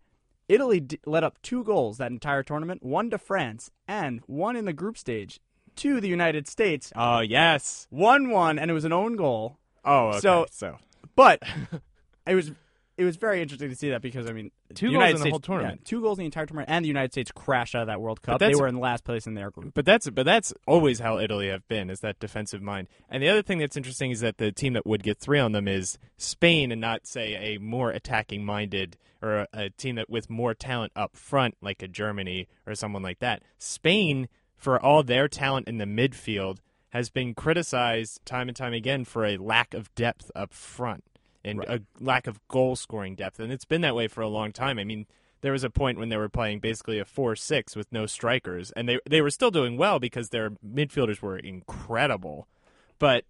Italy 0.49 0.81
d- 0.81 0.99
let 1.05 1.23
up 1.23 1.41
two 1.41 1.63
goals 1.63 1.97
that 1.97 2.11
entire 2.11 2.43
tournament, 2.43 2.83
one 2.83 3.09
to 3.09 3.17
France 3.17 3.71
and 3.87 4.21
one 4.25 4.55
in 4.55 4.65
the 4.65 4.73
group 4.73 4.97
stage 4.97 5.39
to 5.77 6.01
the 6.01 6.07
United 6.07 6.47
States. 6.47 6.91
Oh 6.95 7.19
yes. 7.19 7.87
One 7.89 8.29
one, 8.29 8.59
and 8.59 8.69
it 8.69 8.73
was 8.73 8.85
an 8.85 8.93
own 8.93 9.15
goal. 9.15 9.57
Oh, 9.85 10.09
okay. 10.09 10.19
So- 10.19 10.45
so 10.51 10.77
But 11.15 11.41
it 12.27 12.35
was 12.35 12.51
it 12.97 13.03
was 13.03 13.15
very 13.17 13.43
interesting 13.43 13.69
to 13.69 13.75
see 13.75 13.91
that 13.91 14.01
because 14.01 14.27
I 14.27 14.33
mean, 14.33 14.49
Two 14.73 14.87
goals 14.87 14.93
United 14.93 15.09
in 15.09 15.15
the 15.15 15.19
States, 15.21 15.31
whole 15.33 15.39
tournament. 15.39 15.81
yeah, 15.83 15.87
two 15.87 16.01
goals 16.01 16.17
in 16.17 16.23
the 16.23 16.25
entire 16.25 16.47
tournament, 16.47 16.69
and 16.71 16.83
the 16.83 16.87
United 16.87 17.11
States 17.13 17.31
crashed 17.31 17.75
out 17.75 17.81
of 17.81 17.87
that 17.87 18.01
World 18.01 18.23
Cup. 18.23 18.39
They 18.39 18.55
were 18.55 18.67
in 18.67 18.79
last 18.79 19.03
place 19.03 19.27
in 19.27 19.35
their 19.35 19.51
group. 19.51 19.75
But 19.75 19.85
that's 19.85 20.09
but 20.09 20.25
that's 20.25 20.51
always 20.65 20.99
how 20.99 21.19
Italy 21.19 21.47
have 21.49 21.67
been 21.67 21.91
is 21.91 21.99
that 21.99 22.19
defensive 22.19 22.61
mind. 22.61 22.87
And 23.07 23.21
the 23.21 23.29
other 23.29 23.43
thing 23.43 23.59
that's 23.59 23.77
interesting 23.77 24.09
is 24.09 24.21
that 24.21 24.39
the 24.39 24.51
team 24.51 24.73
that 24.73 24.85
would 24.87 25.03
get 25.03 25.19
three 25.19 25.37
on 25.39 25.51
them 25.51 25.67
is 25.67 25.99
Spain, 26.17 26.71
and 26.71 26.81
not 26.81 27.05
say 27.05 27.35
a 27.35 27.59
more 27.59 27.91
attacking 27.91 28.43
minded 28.43 28.97
or 29.21 29.41
a, 29.41 29.47
a 29.53 29.69
team 29.69 29.95
that 29.95 30.09
with 30.09 30.27
more 30.29 30.53
talent 30.55 30.91
up 30.95 31.15
front 31.15 31.55
like 31.61 31.83
a 31.83 31.87
Germany 31.87 32.47
or 32.65 32.73
someone 32.73 33.03
like 33.03 33.19
that. 33.19 33.43
Spain, 33.59 34.27
for 34.57 34.81
all 34.83 35.03
their 35.03 35.27
talent 35.27 35.67
in 35.67 35.77
the 35.77 35.85
midfield, 35.85 36.57
has 36.89 37.09
been 37.09 37.33
criticized 37.33 38.25
time 38.25 38.47
and 38.47 38.55
time 38.57 38.73
again 38.73 39.05
for 39.05 39.25
a 39.25 39.37
lack 39.37 39.73
of 39.73 39.93
depth 39.95 40.31
up 40.35 40.53
front 40.53 41.03
and 41.43 41.59
Right. 41.59 41.69
a 41.69 41.81
lack 42.03 42.27
of 42.27 42.45
goal 42.47 42.75
scoring 42.75 43.15
depth, 43.15 43.39
and 43.39 43.51
it's 43.53 43.65
been 43.65 43.81
that 43.81 43.95
way 43.95 44.07
for 44.07 44.21
a 44.21 44.27
long 44.27 44.51
time. 44.51 44.79
I 44.79 44.83
mean 44.83 45.05
there 45.41 45.51
was 45.51 45.63
a 45.63 45.69
point 45.69 45.99
when 45.99 46.09
they 46.09 46.17
were 46.17 46.27
playing 46.29 46.59
basically 46.59 46.97
a 46.97 47.05
four-six 47.05 47.75
with 47.75 47.91
no 47.91 48.07
strikers, 48.07 48.71
and 48.71 48.89
they 48.89 48.99
they 49.07 49.21
were 49.21 49.29
still 49.29 49.51
doing 49.51 49.77
well 49.77 49.99
because 49.99 50.29
their 50.29 50.49
midfielders 50.65 51.21
were 51.21 51.37
incredible. 51.37 52.47
But 52.97 53.23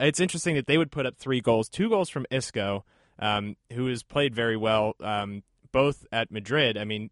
it's 0.00 0.18
interesting 0.20 0.56
that 0.56 0.66
they 0.66 0.76
would 0.76 0.90
put 0.90 1.06
up 1.06 1.16
three 1.16 1.40
goals, 1.40 1.68
two 1.68 1.88
goals 1.88 2.08
from 2.10 2.26
Isco, 2.30 2.84
um, 3.20 3.56
who 3.72 3.86
has 3.86 4.02
played 4.02 4.34
very 4.34 4.56
well, 4.56 4.94
um, 5.00 5.44
both 5.70 6.04
at 6.10 6.30
Madrid. 6.32 6.76
I 6.76 6.84
mean, 6.84 7.10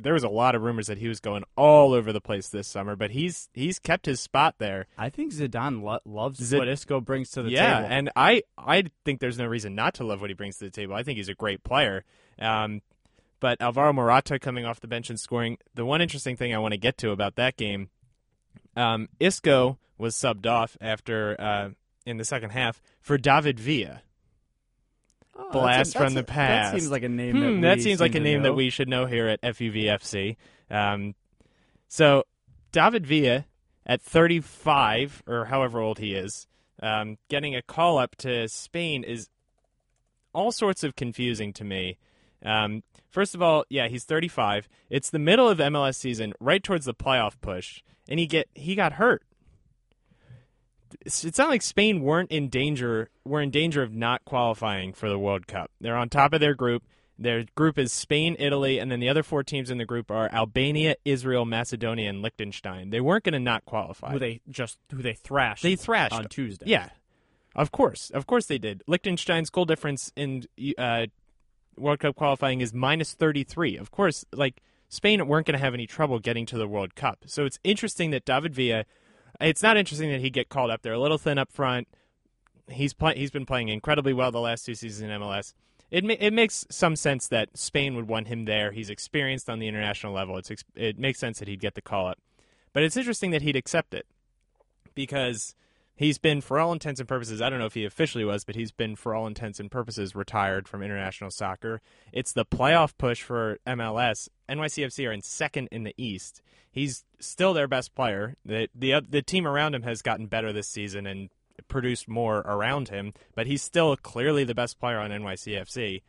there 0.00 0.12
was 0.14 0.24
a 0.24 0.28
lot 0.28 0.54
of 0.54 0.62
rumors 0.62 0.86
that 0.88 0.98
he 0.98 1.08
was 1.08 1.20
going 1.20 1.44
all 1.56 1.92
over 1.92 2.12
the 2.12 2.20
place 2.20 2.48
this 2.48 2.66
summer, 2.68 2.96
but 2.96 3.10
he's 3.12 3.48
he's 3.52 3.78
kept 3.78 4.06
his 4.06 4.20
spot 4.20 4.56
there. 4.58 4.86
I 4.98 5.10
think 5.10 5.32
Zidane 5.32 5.82
lo- 5.82 6.00
loves 6.04 6.42
Zid- 6.42 6.58
what 6.58 6.68
Isco 6.68 7.00
brings 7.00 7.30
to 7.32 7.42
the 7.42 7.50
yeah, 7.50 7.76
table. 7.82 7.88
and 7.94 8.10
I 8.16 8.42
I 8.58 8.84
think 9.04 9.20
there's 9.20 9.38
no 9.38 9.46
reason 9.46 9.74
not 9.74 9.94
to 9.94 10.04
love 10.04 10.20
what 10.20 10.30
he 10.30 10.34
brings 10.34 10.58
to 10.58 10.64
the 10.64 10.70
table. 10.70 10.94
I 10.94 11.02
think 11.02 11.16
he's 11.18 11.28
a 11.28 11.34
great 11.34 11.62
player. 11.64 12.04
Um, 12.38 12.82
but 13.38 13.60
Alvaro 13.60 13.92
Morata 13.92 14.38
coming 14.38 14.64
off 14.64 14.80
the 14.80 14.88
bench 14.88 15.10
and 15.10 15.20
scoring. 15.20 15.58
The 15.74 15.84
one 15.84 16.00
interesting 16.00 16.36
thing 16.36 16.54
I 16.54 16.58
want 16.58 16.72
to 16.72 16.78
get 16.78 16.96
to 16.98 17.10
about 17.10 17.36
that 17.36 17.56
game, 17.56 17.90
um, 18.76 19.08
Isco 19.20 19.78
was 19.98 20.14
subbed 20.14 20.46
off 20.46 20.76
after 20.80 21.36
uh, 21.40 21.68
in 22.04 22.16
the 22.16 22.24
second 22.24 22.50
half 22.50 22.80
for 23.00 23.18
David 23.18 23.58
Villa. 23.60 24.02
Oh, 25.38 25.50
blast 25.52 25.94
a- 25.94 25.98
from 25.98 26.14
the 26.14 26.20
a- 26.20 26.24
past. 26.24 26.72
That 26.72 26.80
seems 26.80 26.90
like 26.90 27.02
a 27.02 27.08
name. 27.08 27.36
Hmm, 27.36 27.60
that, 27.60 27.68
that 27.68 27.76
we 27.78 27.82
seems 27.82 28.00
like 28.00 28.14
a 28.14 28.20
name 28.20 28.42
that 28.42 28.54
we 28.54 28.70
should 28.70 28.88
know 28.88 29.06
here 29.06 29.28
at 29.28 29.40
FUVFC. 29.42 30.36
Um, 30.70 31.14
so 31.88 32.24
David 32.72 33.06
Villa 33.06 33.46
at 33.84 34.02
35 34.02 35.22
or 35.26 35.46
however 35.46 35.80
old 35.80 35.98
he 35.98 36.14
is, 36.14 36.46
um, 36.82 37.18
getting 37.28 37.54
a 37.54 37.62
call 37.62 37.98
up 37.98 38.16
to 38.16 38.48
Spain 38.48 39.04
is 39.04 39.28
all 40.32 40.52
sorts 40.52 40.82
of 40.84 40.96
confusing 40.96 41.52
to 41.54 41.64
me. 41.64 41.98
Um, 42.44 42.82
first 43.10 43.34
of 43.34 43.40
all, 43.42 43.64
yeah, 43.70 43.88
he's 43.88 44.04
35. 44.04 44.68
It's 44.90 45.10
the 45.10 45.18
middle 45.18 45.48
of 45.48 45.58
MLS 45.58 45.96
season, 45.96 46.34
right 46.40 46.62
towards 46.62 46.84
the 46.84 46.94
playoff 46.94 47.40
push, 47.40 47.82
and 48.08 48.20
he 48.20 48.26
get 48.26 48.48
he 48.54 48.74
got 48.74 48.94
hurt. 48.94 49.22
It's 51.04 51.38
not 51.38 51.48
like 51.48 51.62
Spain 51.62 52.00
weren't 52.02 52.30
in 52.30 52.48
danger. 52.48 53.10
Were 53.24 53.40
in 53.40 53.50
danger 53.50 53.82
of 53.82 53.92
not 53.92 54.24
qualifying 54.24 54.92
for 54.92 55.08
the 55.08 55.18
World 55.18 55.46
Cup. 55.46 55.70
They're 55.80 55.96
on 55.96 56.08
top 56.08 56.32
of 56.32 56.40
their 56.40 56.54
group. 56.54 56.84
Their 57.18 57.44
group 57.54 57.78
is 57.78 57.92
Spain, 57.92 58.36
Italy, 58.38 58.78
and 58.78 58.92
then 58.92 59.00
the 59.00 59.08
other 59.08 59.22
four 59.22 59.42
teams 59.42 59.70
in 59.70 59.78
the 59.78 59.86
group 59.86 60.10
are 60.10 60.30
Albania, 60.32 60.96
Israel, 61.04 61.46
Macedonia, 61.46 62.10
and 62.10 62.20
Liechtenstein. 62.20 62.90
They 62.90 63.00
weren't 63.00 63.24
going 63.24 63.32
to 63.32 63.40
not 63.40 63.64
qualify. 63.64 64.12
who 64.12 64.18
they 64.18 64.40
just 64.50 64.78
who 64.92 65.00
they 65.00 65.14
thrashed. 65.14 65.62
They 65.62 65.76
thrashed 65.76 66.12
on 66.12 66.26
Tuesday. 66.26 66.66
Yeah, 66.68 66.90
of 67.54 67.72
course, 67.72 68.10
of 68.10 68.26
course 68.26 68.46
they 68.46 68.58
did. 68.58 68.82
Liechtenstein's 68.86 69.48
goal 69.48 69.64
difference 69.64 70.12
in 70.14 70.44
uh, 70.76 71.06
World 71.78 72.00
Cup 72.00 72.16
qualifying 72.16 72.60
is 72.60 72.74
minus 72.74 73.14
thirty 73.14 73.44
three. 73.44 73.78
Of 73.78 73.90
course, 73.90 74.26
like 74.34 74.60
Spain 74.90 75.26
weren't 75.26 75.46
going 75.46 75.58
to 75.58 75.64
have 75.64 75.72
any 75.74 75.86
trouble 75.86 76.18
getting 76.18 76.44
to 76.46 76.58
the 76.58 76.68
World 76.68 76.94
Cup. 76.94 77.24
So 77.26 77.46
it's 77.46 77.58
interesting 77.64 78.10
that 78.10 78.24
David 78.26 78.54
Villa. 78.54 78.84
It's 79.40 79.62
not 79.62 79.76
interesting 79.76 80.10
that 80.10 80.20
he 80.20 80.30
get 80.30 80.48
called 80.48 80.70
up. 80.70 80.82
They're 80.82 80.92
a 80.92 80.98
little 80.98 81.18
thin 81.18 81.38
up 81.38 81.52
front. 81.52 81.88
He's 82.68 82.94
play, 82.94 83.14
he's 83.16 83.30
been 83.30 83.46
playing 83.46 83.68
incredibly 83.68 84.12
well 84.12 84.32
the 84.32 84.40
last 84.40 84.66
two 84.66 84.74
seasons 84.74 85.02
in 85.02 85.20
MLS. 85.20 85.54
It 85.90 86.04
it 86.20 86.32
makes 86.32 86.66
some 86.68 86.96
sense 86.96 87.28
that 87.28 87.56
Spain 87.56 87.94
would 87.94 88.08
want 88.08 88.26
him 88.26 88.44
there. 88.44 88.72
He's 88.72 88.90
experienced 88.90 89.48
on 89.48 89.60
the 89.60 89.68
international 89.68 90.12
level. 90.12 90.36
It's 90.36 90.50
it 90.74 90.98
makes 90.98 91.18
sense 91.18 91.38
that 91.38 91.48
he'd 91.48 91.60
get 91.60 91.74
the 91.74 91.82
call 91.82 92.08
up. 92.08 92.18
But 92.72 92.82
it's 92.82 92.96
interesting 92.96 93.30
that 93.30 93.42
he'd 93.42 93.56
accept 93.56 93.94
it 93.94 94.06
because 94.94 95.54
he's 95.96 96.18
been, 96.18 96.40
for 96.40 96.60
all 96.60 96.72
intents 96.72 97.00
and 97.00 97.08
purposes, 97.08 97.42
I 97.42 97.50
don't 97.50 97.58
know 97.58 97.66
if 97.66 97.74
he 97.74 97.84
officially 97.84 98.24
was, 98.24 98.44
but 98.44 98.54
he's 98.54 98.70
been, 98.70 98.94
for 98.94 99.14
all 99.14 99.26
intents 99.26 99.58
and 99.58 99.70
purposes, 99.70 100.14
retired 100.14 100.68
from 100.68 100.82
international 100.82 101.30
soccer. 101.30 101.80
It's 102.12 102.32
the 102.32 102.44
playoff 102.44 102.92
push 102.96 103.22
for 103.22 103.58
MLS. 103.66 104.28
NYCFC 104.48 105.08
are 105.08 105.12
in 105.12 105.22
second 105.22 105.68
in 105.72 105.82
the 105.82 105.94
East. 105.96 106.42
He's 106.70 107.04
still 107.18 107.54
their 107.54 107.66
best 107.66 107.94
player. 107.94 108.36
The, 108.44 108.68
the, 108.74 108.94
uh, 108.94 109.00
the 109.08 109.22
team 109.22 109.46
around 109.46 109.74
him 109.74 109.82
has 109.82 110.02
gotten 110.02 110.26
better 110.26 110.52
this 110.52 110.68
season 110.68 111.06
and 111.06 111.30
produced 111.68 112.06
more 112.06 112.38
around 112.40 112.88
him, 112.88 113.14
but 113.34 113.46
he's 113.46 113.62
still 113.62 113.96
clearly 113.96 114.44
the 114.44 114.54
best 114.54 114.78
player 114.78 114.98
on 114.98 115.10
NYCFC. 115.10 116.02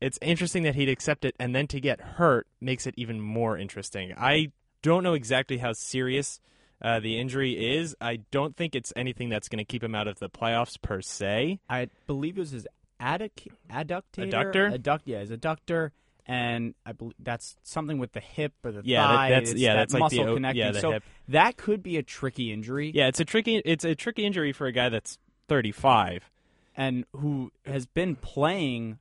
It's 0.00 0.18
interesting 0.22 0.62
that 0.62 0.76
he'd 0.76 0.88
accept 0.88 1.24
it, 1.24 1.34
and 1.38 1.54
then 1.54 1.66
to 1.68 1.80
get 1.80 2.00
hurt 2.00 2.46
makes 2.60 2.86
it 2.86 2.94
even 2.96 3.20
more 3.20 3.58
interesting. 3.58 4.14
I 4.16 4.52
don't 4.80 5.02
know 5.02 5.14
exactly 5.14 5.58
how 5.58 5.72
serious 5.72 6.40
uh, 6.82 7.00
the 7.00 7.18
injury 7.18 7.76
is. 7.76 7.96
I 8.00 8.16
don't 8.30 8.56
think 8.56 8.74
it's 8.74 8.92
anything 8.96 9.28
that's 9.28 9.48
going 9.48 9.58
to 9.58 9.64
keep 9.64 9.82
him 9.82 9.94
out 9.94 10.06
of 10.08 10.18
the 10.18 10.28
playoffs 10.28 10.80
per 10.80 11.00
se. 11.00 11.60
I 11.68 11.88
believe 12.06 12.36
it 12.36 12.40
was 12.40 12.50
his 12.52 12.66
adduc- 13.00 13.48
adductor. 13.70 14.02
Adductor? 14.30 14.76
Adduct, 14.78 15.00
yeah, 15.04 15.20
his 15.20 15.30
adductor, 15.30 15.90
and 16.26 16.74
I 16.86 16.92
believe 16.92 17.14
that's 17.18 17.56
something 17.62 17.98
with 17.98 18.12
the 18.12 18.20
hip 18.20 18.52
or 18.64 18.72
the 18.72 18.82
Yeah, 18.84 19.06
that- 19.06 19.28
that's- 19.28 19.50
It's 19.52 19.60
yeah, 19.60 19.74
that 19.74 19.78
that's 19.90 19.94
like 19.94 20.10
the 20.10 20.16
muscle 20.18 20.32
o- 20.32 20.34
connecting. 20.34 20.60
yeah, 20.60 20.70
the 20.72 20.80
so 20.80 20.90
hip. 20.92 21.02
that 21.28 21.56
could 21.56 21.82
be 21.82 21.96
a 21.96 22.02
tricky 22.02 22.52
injury. 22.52 22.92
Yeah, 22.94 23.08
it's 23.08 23.20
a 23.20 23.24
tricky 23.24 23.56
it's 23.64 23.84
a 23.84 23.94
tricky 23.94 24.24
injury 24.24 24.52
for 24.52 24.66
a 24.66 24.72
guy 24.72 24.88
that's 24.88 25.18
35. 25.48 26.30
and 26.76 27.04
who 27.16 27.50
has 27.66 27.86
been 27.86 28.14
playing 28.14 28.98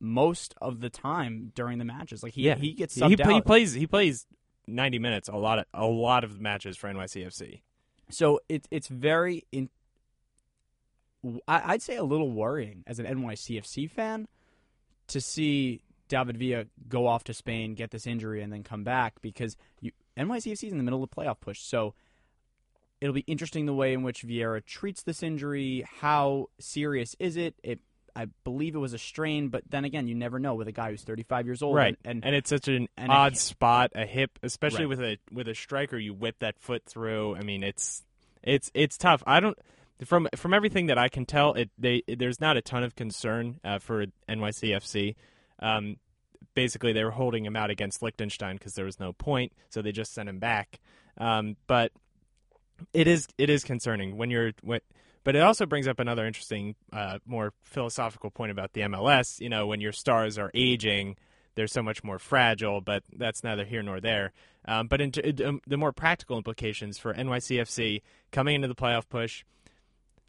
most 0.00 0.54
of 0.60 0.80
the 0.80 0.90
time 0.90 1.52
during 1.54 1.78
the 1.78 1.84
matches. 1.84 2.22
Like 2.22 2.34
he 2.34 2.42
yeah, 2.42 2.56
he 2.56 2.72
gets 2.72 2.94
he, 2.96 3.00
subbed 3.00 3.24
he 3.26 3.32
out. 3.36 3.46
plays 3.46 3.72
he 3.72 3.86
plays 3.86 4.26
90 4.66 4.98
minutes 4.98 5.28
a 5.28 5.36
lot 5.36 5.58
of 5.58 5.64
a 5.74 5.84
lot 5.84 6.24
of 6.24 6.40
matches 6.40 6.76
for 6.76 6.92
NYCFC. 6.92 7.60
So 8.10 8.40
it's 8.48 8.68
it's 8.70 8.88
very 8.88 9.44
in. 9.52 9.68
I'd 11.48 11.80
say 11.80 11.96
a 11.96 12.04
little 12.04 12.30
worrying 12.30 12.84
as 12.86 12.98
an 12.98 13.06
NYCFC 13.06 13.90
fan 13.90 14.28
to 15.06 15.22
see 15.22 15.80
David 16.08 16.36
Villa 16.36 16.66
go 16.86 17.06
off 17.06 17.24
to 17.24 17.34
Spain, 17.34 17.74
get 17.74 17.90
this 17.90 18.06
injury, 18.06 18.42
and 18.42 18.52
then 18.52 18.62
come 18.62 18.84
back 18.84 19.14
because 19.22 19.56
you, 19.80 19.92
NYCFC 20.18 20.64
is 20.64 20.72
in 20.72 20.76
the 20.76 20.84
middle 20.84 21.02
of 21.02 21.08
the 21.08 21.16
playoff 21.16 21.40
push. 21.40 21.60
So 21.62 21.94
it'll 23.00 23.14
be 23.14 23.20
interesting 23.20 23.66
the 23.66 23.74
way 23.74 23.94
in 23.94 24.02
which 24.02 24.22
Vieira 24.22 24.64
treats 24.64 25.02
this 25.02 25.22
injury. 25.22 25.84
How 26.00 26.48
serious 26.60 27.16
is 27.18 27.36
it? 27.36 27.54
It 27.62 27.80
I 28.16 28.26
believe 28.44 28.74
it 28.74 28.78
was 28.78 28.92
a 28.92 28.98
strain, 28.98 29.48
but 29.48 29.62
then 29.68 29.84
again, 29.84 30.06
you 30.06 30.14
never 30.14 30.38
know 30.38 30.54
with 30.54 30.68
a 30.68 30.72
guy 30.72 30.90
who's 30.90 31.02
35 31.02 31.46
years 31.46 31.62
old. 31.62 31.74
Right, 31.74 31.96
and, 32.04 32.24
and, 32.24 32.34
it's 32.34 32.50
such 32.50 32.68
an 32.68 32.88
and 32.96 33.10
odd 33.10 33.32
hip- 33.32 33.40
spot, 33.40 33.90
a 33.94 34.06
hip, 34.06 34.38
especially 34.42 34.86
Right. 34.86 34.98
with 34.98 35.00
a 35.00 35.18
with 35.32 35.48
a 35.48 35.54
striker. 35.54 35.98
You 35.98 36.14
whip 36.14 36.36
that 36.40 36.58
foot 36.58 36.84
through. 36.86 37.36
I 37.36 37.42
mean, 37.42 37.62
it's 37.62 38.02
it's 38.42 38.70
it's 38.74 38.96
tough. 38.96 39.22
I 39.26 39.40
don't 39.40 39.58
from 40.04 40.28
from 40.36 40.54
everything 40.54 40.86
that 40.86 40.98
I 40.98 41.08
can 41.08 41.24
tell, 41.26 41.54
it 41.54 41.70
they 41.78 42.02
there's 42.08 42.40
not 42.40 42.56
a 42.56 42.62
ton 42.62 42.82
of 42.82 42.96
concern 42.96 43.60
uh, 43.64 43.78
for 43.78 44.06
NYCFC. 44.28 45.14
Um, 45.60 45.96
basically, 46.54 46.92
they 46.92 47.04
were 47.04 47.12
holding 47.12 47.44
him 47.44 47.56
out 47.56 47.70
against 47.70 48.02
Liechtenstein 48.02 48.56
because 48.56 48.74
there 48.74 48.84
was 48.84 48.98
no 48.98 49.12
point, 49.12 49.52
so 49.70 49.82
they 49.82 49.92
just 49.92 50.12
sent 50.12 50.28
him 50.28 50.38
back. 50.38 50.80
Um, 51.18 51.56
but 51.66 51.92
it 52.92 53.06
is 53.06 53.28
it 53.38 53.50
is 53.50 53.64
concerning 53.64 54.16
when 54.16 54.30
you're 54.30 54.52
when, 54.62 54.80
but 55.24 55.34
it 55.34 55.40
also 55.40 55.66
brings 55.66 55.88
up 55.88 55.98
another 55.98 56.26
interesting, 56.26 56.76
uh, 56.92 57.18
more 57.26 57.52
philosophical 57.62 58.30
point 58.30 58.52
about 58.52 58.74
the 58.74 58.82
MLS. 58.82 59.40
You 59.40 59.48
know, 59.48 59.66
when 59.66 59.80
your 59.80 59.92
stars 59.92 60.38
are 60.38 60.50
aging, 60.54 61.16
they're 61.54 61.66
so 61.66 61.82
much 61.82 62.04
more 62.04 62.18
fragile, 62.18 62.80
but 62.80 63.02
that's 63.16 63.42
neither 63.42 63.64
here 63.64 63.82
nor 63.82 64.00
there. 64.00 64.32
Um, 64.66 64.86
but 64.86 65.00
into 65.00 65.48
um, 65.48 65.60
the 65.66 65.76
more 65.76 65.92
practical 65.92 66.36
implications 66.36 66.98
for 66.98 67.14
NYCFC 67.14 68.02
coming 68.32 68.56
into 68.56 68.68
the 68.68 68.74
playoff 68.74 69.08
push, 69.08 69.44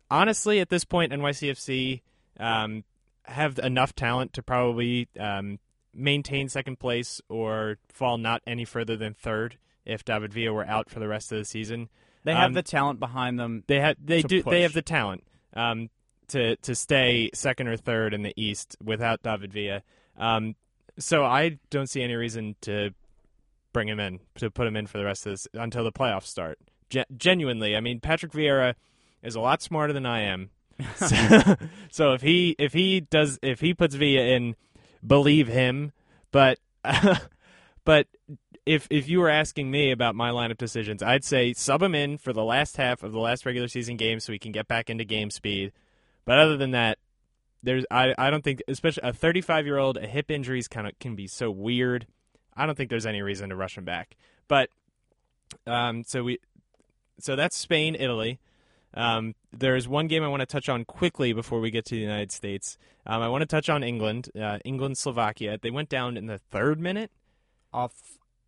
honestly, 0.09 0.59
at 0.59 0.69
this 0.69 0.85
point, 0.85 1.11
NYCFC 1.11 2.01
um, 2.39 2.83
have 3.23 3.59
enough 3.59 3.95
talent 3.95 4.33
to 4.33 4.43
probably 4.43 5.07
um, 5.19 5.59
maintain 5.93 6.49
second 6.49 6.79
place 6.79 7.21
or 7.29 7.77
fall 7.89 8.17
not 8.17 8.41
any 8.45 8.65
further 8.65 8.95
than 8.95 9.13
third 9.13 9.57
if 9.85 10.03
David 10.03 10.33
Villa 10.33 10.53
were 10.53 10.65
out 10.65 10.89
for 10.89 10.99
the 10.99 11.07
rest 11.07 11.31
of 11.31 11.37
the 11.37 11.45
season. 11.45 11.89
They 12.25 12.33
have 12.33 12.47
Um, 12.47 12.53
the 12.53 12.63
talent 12.63 12.99
behind 12.99 13.39
them. 13.39 13.63
They 13.67 13.79
have 13.79 13.95
they 14.03 14.21
do 14.21 14.43
push. 14.43 14.51
they 14.51 14.61
have 14.63 14.73
the 14.73 14.81
talent 14.81 15.23
um, 15.53 15.89
to 16.29 16.57
to 16.57 16.75
stay 16.75 17.29
second 17.33 17.67
or 17.69 17.77
third 17.77 18.13
in 18.13 18.23
the 18.23 18.33
East 18.35 18.75
without 18.83 19.23
David 19.23 19.53
Villa. 19.53 19.81
Um, 20.17 20.55
so 20.99 21.23
I 21.23 21.59
don't 21.69 21.87
see 21.87 22.01
any 22.01 22.15
reason 22.15 22.55
to 22.61 22.91
bring 23.73 23.87
him 23.87 23.99
in 23.99 24.19
to 24.39 24.49
put 24.51 24.65
him 24.67 24.75
in 24.75 24.87
for 24.87 24.97
the 24.97 25.05
rest 25.05 25.25
of 25.25 25.33
this 25.33 25.47
until 25.53 25.83
the 25.83 25.91
playoffs 25.91 26.25
start. 26.25 26.57
Ge- 26.89 27.05
genuinely, 27.15 27.75
I 27.75 27.79
mean 27.79 27.99
Patrick 27.99 28.31
Vieira 28.33 28.73
is 29.23 29.35
a 29.35 29.39
lot 29.39 29.61
smarter 29.61 29.93
than 29.93 30.05
I 30.05 30.21
am. 30.21 30.49
so, 30.95 31.55
so 31.91 32.13
if 32.13 32.21
he 32.21 32.55
if 32.59 32.73
he 32.73 32.99
does 33.01 33.39
if 33.41 33.61
he 33.61 33.73
puts 33.73 33.95
Villa 33.95 34.21
in, 34.21 34.55
believe 35.05 35.47
him. 35.47 35.91
But 36.31 36.59
but 37.85 38.07
if 38.65 38.87
if 38.89 39.07
you 39.07 39.19
were 39.19 39.29
asking 39.29 39.69
me 39.69 39.91
about 39.91 40.15
my 40.15 40.31
lineup 40.31 40.57
decisions, 40.57 41.03
I'd 41.03 41.23
say 41.23 41.53
sub 41.53 41.81
him 41.81 41.95
in 41.95 42.17
for 42.17 42.33
the 42.33 42.43
last 42.43 42.77
half 42.77 43.03
of 43.03 43.11
the 43.11 43.19
last 43.19 43.45
regular 43.45 43.67
season 43.67 43.95
game 43.95 44.19
so 44.19 44.33
he 44.33 44.39
can 44.39 44.51
get 44.51 44.67
back 44.67 44.89
into 44.89 45.05
game 45.05 45.29
speed. 45.29 45.71
But 46.25 46.39
other 46.39 46.57
than 46.57 46.71
that, 46.71 46.97
there's 47.61 47.85
I, 47.91 48.13
I 48.17 48.29
don't 48.29 48.43
think 48.43 48.61
especially 48.67 49.07
a 49.07 49.13
35 49.13 49.65
year 49.65 49.77
old 49.77 49.97
a 49.97 50.07
hip 50.07 50.31
injuries 50.31 50.67
kind 50.67 50.87
of 50.87 50.97
can 50.99 51.15
be 51.15 51.27
so 51.27 51.51
weird. 51.51 52.07
I 52.57 52.65
don't 52.65 52.75
think 52.75 52.89
there's 52.89 53.05
any 53.05 53.21
reason 53.21 53.49
to 53.49 53.55
rush 53.55 53.77
him 53.77 53.85
back. 53.85 54.17
But 54.47 54.69
um, 55.67 56.03
so 56.03 56.23
we 56.23 56.39
so 57.19 57.35
that's 57.35 57.55
Spain, 57.55 57.95
Italy. 57.97 58.39
Um, 58.95 59.35
there's 59.51 59.87
one 59.87 60.07
game 60.07 60.23
I 60.23 60.27
want 60.27 60.39
to 60.39 60.45
touch 60.45 60.69
on 60.69 60.85
quickly 60.85 61.33
before 61.33 61.59
we 61.59 61.69
get 61.69 61.85
to 61.85 61.95
the 61.95 62.01
United 62.01 62.31
States. 62.31 62.77
Um, 63.05 63.21
I 63.21 63.27
want 63.27 63.41
to 63.41 63.45
touch 63.45 63.69
on 63.69 63.83
England, 63.83 64.29
uh, 64.39 64.59
England, 64.63 64.97
Slovakia. 64.97 65.59
They 65.61 65.69
went 65.69 65.89
down 65.89 66.17
in 66.17 66.27
the 66.27 66.37
third 66.37 66.79
minute. 66.79 67.11
Off, 67.75 67.93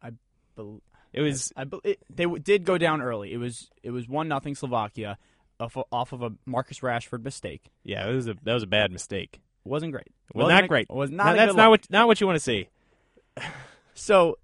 I 0.01 0.11
believe 0.55 0.81
It 1.13 1.21
was 1.21 1.51
I 1.55 1.63
bel 1.65 1.81
it, 1.83 1.99
they 2.09 2.23
w- 2.23 2.41
did 2.41 2.63
go 2.65 2.77
down 2.77 3.01
early. 3.01 3.33
It 3.33 3.37
was 3.37 3.69
it 3.83 3.91
was 3.91 4.07
one 4.07 4.27
nothing 4.27 4.55
Slovakia 4.55 5.17
off, 5.59 5.75
of- 5.77 5.85
off 5.91 6.13
of 6.13 6.21
a 6.23 6.31
Marcus 6.45 6.79
Rashford 6.79 7.23
mistake. 7.23 7.63
yeah, 7.83 8.07
it 8.09 8.13
was 8.13 8.27
a 8.27 8.35
that 8.43 8.53
was 8.53 8.63
a 8.63 8.67
bad 8.67 8.91
mistake. 8.91 9.41
It 9.65 9.69
wasn't 9.69 9.91
great. 9.91 10.07
Well, 10.33 10.45
Wasn't 10.45 10.57
not 10.57 10.63
a- 10.63 10.67
great. 10.67 10.89
Was 10.89 11.09
not. 11.11 11.25
No, 11.27 11.35
that's 11.35 11.55
not 11.55 11.69
look. 11.71 11.81
what 11.81 11.89
not 11.91 12.07
what 12.07 12.21
you 12.21 12.27
want 12.27 12.37
to 12.37 12.43
see. 12.43 12.67
So, 13.99 14.37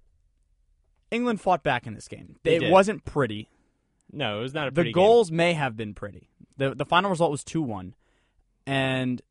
England 1.10 1.40
fought 1.40 1.62
back 1.62 1.86
in 1.86 1.94
this 1.94 2.08
game. 2.08 2.36
They 2.42 2.56
it 2.56 2.60
did. 2.60 2.72
wasn't 2.72 3.04
pretty. 3.04 3.48
No, 4.12 4.38
it 4.40 4.42
was 4.42 4.52
not 4.54 4.66
a 4.66 4.70
The 4.70 4.74
pretty 4.74 4.90
game. 4.90 4.94
goals 5.02 5.30
may 5.30 5.52
have 5.52 5.76
been 5.76 5.94
pretty. 5.94 6.28
the 6.56 6.74
The 6.74 6.84
final 6.84 7.10
result 7.10 7.30
was 7.30 7.44
two 7.44 7.62
one, 7.62 7.94
and 8.66 9.22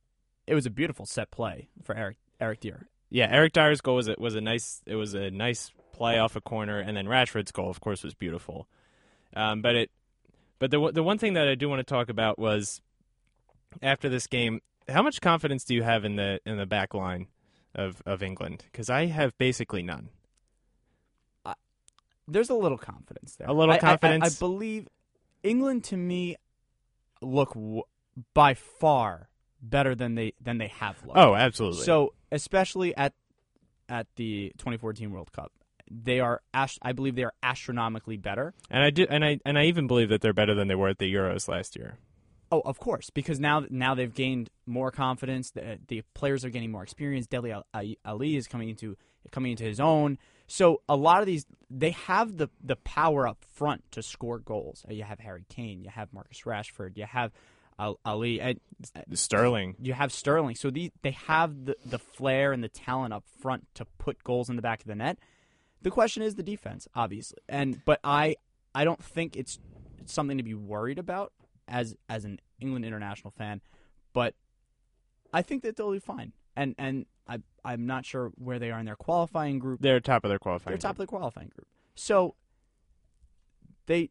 it 0.48 0.56
was 0.56 0.66
a 0.66 0.70
beautiful 0.70 1.06
set 1.06 1.30
play 1.32 1.70
for 1.84 1.96
Eric 1.96 2.18
Eric 2.40 2.62
Dier. 2.62 2.88
Yeah, 3.14 3.28
Eric 3.30 3.54
Dier's 3.54 3.80
goal 3.80 3.96
was 3.98 4.08
a, 4.08 4.16
was 4.18 4.34
a 4.34 4.42
nice 4.42 4.82
it 4.88 4.96
was 4.96 5.14
a 5.14 5.30
nice 5.30 5.72
play 5.94 6.18
off 6.18 6.36
a 6.36 6.42
corner, 6.42 6.80
and 6.80 6.98
then 6.98 7.06
Rashford's 7.06 7.52
goal, 7.52 7.70
of 7.70 7.80
course, 7.80 8.04
was 8.04 8.16
beautiful. 8.16 8.68
Um, 9.36 9.62
but 9.62 9.76
it, 9.76 9.92
but 10.58 10.72
the 10.72 10.92
the 10.92 11.04
one 11.04 11.20
thing 11.20 11.34
that 11.34 11.48
I 11.48 11.54
do 11.54 11.70
want 11.70 11.80
to 11.80 11.84
talk 11.84 12.10
about 12.10 12.40
was 12.40 12.82
after 13.84 14.10
this 14.10 14.26
game, 14.26 14.62
how 14.90 15.04
much 15.04 15.22
confidence 15.22 15.64
do 15.64 15.76
you 15.76 15.84
have 15.84 16.06
in 16.06 16.16
the 16.16 16.40
in 16.44 16.58
the 16.58 16.66
back 16.66 16.96
line 16.96 17.28
of 17.76 18.02
of 18.08 18.24
England? 18.24 18.64
Because 18.72 18.90
I 18.90 19.06
have 19.06 19.38
basically 19.38 19.84
none. 19.84 20.10
There's 22.28 22.50
a 22.50 22.56
little 22.56 22.78
confidence 22.78 23.36
there. 23.36 23.48
A 23.48 23.54
little 23.54 23.74
I- 23.74 23.76
I- 23.76 23.78
I- 23.78 23.82
confidence? 23.82 24.38
I, 24.38 24.40
believe 24.40 24.88
England 25.44 25.84
to 25.86 25.98
me 25.98 26.38
look 27.22 27.54
w- 27.54 27.84
by 28.34 28.54
far 28.54 29.28
better 29.62 29.94
than 29.94 30.16
they 30.16 30.34
than 30.42 30.58
they 30.58 30.70
have 30.70 31.04
looked. 31.06 31.18
Oh, 31.20 31.36
absolutely. 31.36 31.84
So, 31.84 32.14
especially 32.34 32.96
at 32.98 33.14
at 33.90 34.08
the 34.16 34.52
2014 34.58 35.12
World 35.12 35.32
Cup, 35.32 35.52
they 35.90 36.20
are 36.20 36.42
ast- 36.54 36.80
I 36.82 36.92
believe 36.94 37.16
they 37.16 37.24
are 37.24 37.34
astronomically 37.44 38.18
better. 38.18 38.54
and 38.70 38.84
I 38.84 38.90
do, 38.90 39.06
and 39.10 39.24
I 39.24 39.40
and 39.46 39.58
I 39.58 39.66
even 39.66 39.88
believe 39.88 40.10
that 40.10 40.22
they're 40.22 40.34
better 40.34 40.56
than 40.56 40.68
they 40.68 40.76
were 40.76 40.90
at 40.90 40.98
the 40.98 41.14
Euros 41.14 41.48
last 41.48 41.76
year. 41.76 41.98
Oh, 42.52 42.62
of 42.66 42.80
course, 42.80 43.10
because 43.10 43.40
now 43.40 43.66
now 43.70 43.96
they've 43.96 44.14
gained 44.14 44.50
more 44.66 44.92
confidence. 44.92 45.52
The, 45.52 45.80
the 45.88 46.04
players 46.14 46.46
are 46.46 46.50
getting 46.50 46.72
more 46.72 46.84
experience. 46.84 47.26
Dele 47.28 47.52
Al- 47.52 47.66
Ali 48.06 48.36
is 48.36 48.48
coming 48.48 48.70
into 48.70 48.98
coming 49.32 49.52
into 49.52 49.64
his 49.64 49.80
own. 49.80 50.18
So 50.48 50.82
a 50.88 50.96
lot 50.96 51.20
of 51.22 51.26
these 51.26 51.46
they 51.70 51.92
have 51.92 52.38
the 52.38 52.50
the 52.64 52.76
power 52.76 53.28
up 53.28 53.44
front 53.54 53.84
to 53.92 54.04
score 54.04 54.40
goals. 54.40 54.86
You 54.90 55.04
have 55.04 55.20
Harry 55.20 55.46
Kane, 55.50 55.82
you 55.82 55.90
have 55.90 56.14
Marcus 56.14 56.42
Rashford, 56.46 56.98
you 56.98 57.06
have 57.06 57.32
Ali, 57.80 58.40
and 58.42 58.60
Sterling. 59.14 59.76
you 59.82 59.94
have 59.94 60.12
Sterling. 60.12 60.56
So 60.56 60.70
the, 60.70 60.92
they 61.02 61.12
have 61.12 61.66
the 61.66 61.76
the 61.86 62.00
flair 62.00 62.52
and 62.52 62.64
the 62.64 62.70
talent 62.70 63.14
up 63.14 63.24
front 63.40 63.68
to 63.76 63.86
put 63.98 64.24
goals 64.24 64.50
in 64.50 64.56
the 64.56 64.62
back 64.62 64.82
of 64.82 64.88
the 64.88 64.96
net. 64.96 65.18
The 65.82 65.92
question 65.92 66.24
is 66.24 66.36
the 66.36 66.44
defense, 66.44 66.88
obviously, 66.96 67.40
and 67.50 67.82
but 67.86 68.00
I 68.04 68.36
I 68.74 68.86
don't 68.86 69.04
think 69.04 69.36
it's 69.36 69.60
something 70.06 70.38
to 70.38 70.44
be 70.44 70.54
worried 70.54 71.00
about 71.00 71.34
as 71.68 71.96
as 72.10 72.26
an 72.26 72.40
England 72.60 72.86
international 72.86 73.32
fan, 73.32 73.62
but 74.14 74.36
I 75.34 75.42
think 75.42 75.64
that 75.64 75.76
they'll 75.76 75.92
be 75.92 76.00
fine. 76.00 76.34
And 76.56 76.76
and 76.78 77.06
I 77.28 77.40
I'm 77.66 77.86
not 77.86 78.06
sure 78.06 78.32
where 78.36 78.60
they 78.60 78.72
are 78.72 78.80
in 78.80 78.86
their 78.86 78.96
qualifying 78.96 79.60
group. 79.60 79.82
They're 79.82 80.00
top 80.00 80.24
of 80.24 80.30
their 80.30 80.40
qualifying. 80.40 80.74
They're 80.74 80.78
top 80.78 80.98
group. 80.98 81.08
of 81.10 81.12
the 81.12 81.18
qualifying 81.18 81.50
group. 81.50 81.68
So 81.96 82.36
they 83.86 84.10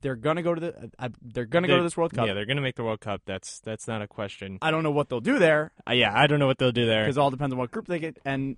they're 0.00 0.16
gonna 0.16 0.42
go 0.42 0.54
to 0.54 0.60
the 0.60 0.90
uh, 0.98 1.08
they're 1.22 1.44
gonna 1.44 1.66
go 1.66 1.72
They're- 1.74 1.78
to 1.78 1.82
this 1.84 1.96
World 1.96 2.12
Cup. 2.12 2.26
Yeah, 2.26 2.34
they're 2.34 2.46
going 2.46 2.56
to 2.56 2.62
make 2.62 2.76
the 2.76 2.84
World 2.84 3.00
Cup. 3.00 3.22
That's 3.26 3.60
that's 3.60 3.86
not 3.88 4.02
a 4.02 4.06
question. 4.06 4.58
I 4.62 4.70
don't 4.70 4.82
know 4.82 4.90
what 4.90 5.08
they'll 5.08 5.20
do 5.20 5.38
there 5.38 5.72
Uh, 5.88 5.92
yeah, 5.92 6.12
I 6.14 6.26
don't 6.26 6.38
know 6.38 6.46
what 6.46 6.58
they'll 6.58 6.72
do 6.72 6.86
there. 6.86 7.04
because 7.04 7.18
all 7.18 7.30
depends 7.30 7.52
on 7.52 7.58
what 7.58 7.70
group 7.70 7.86
they 7.86 7.98
get. 7.98 8.18
And 8.24 8.56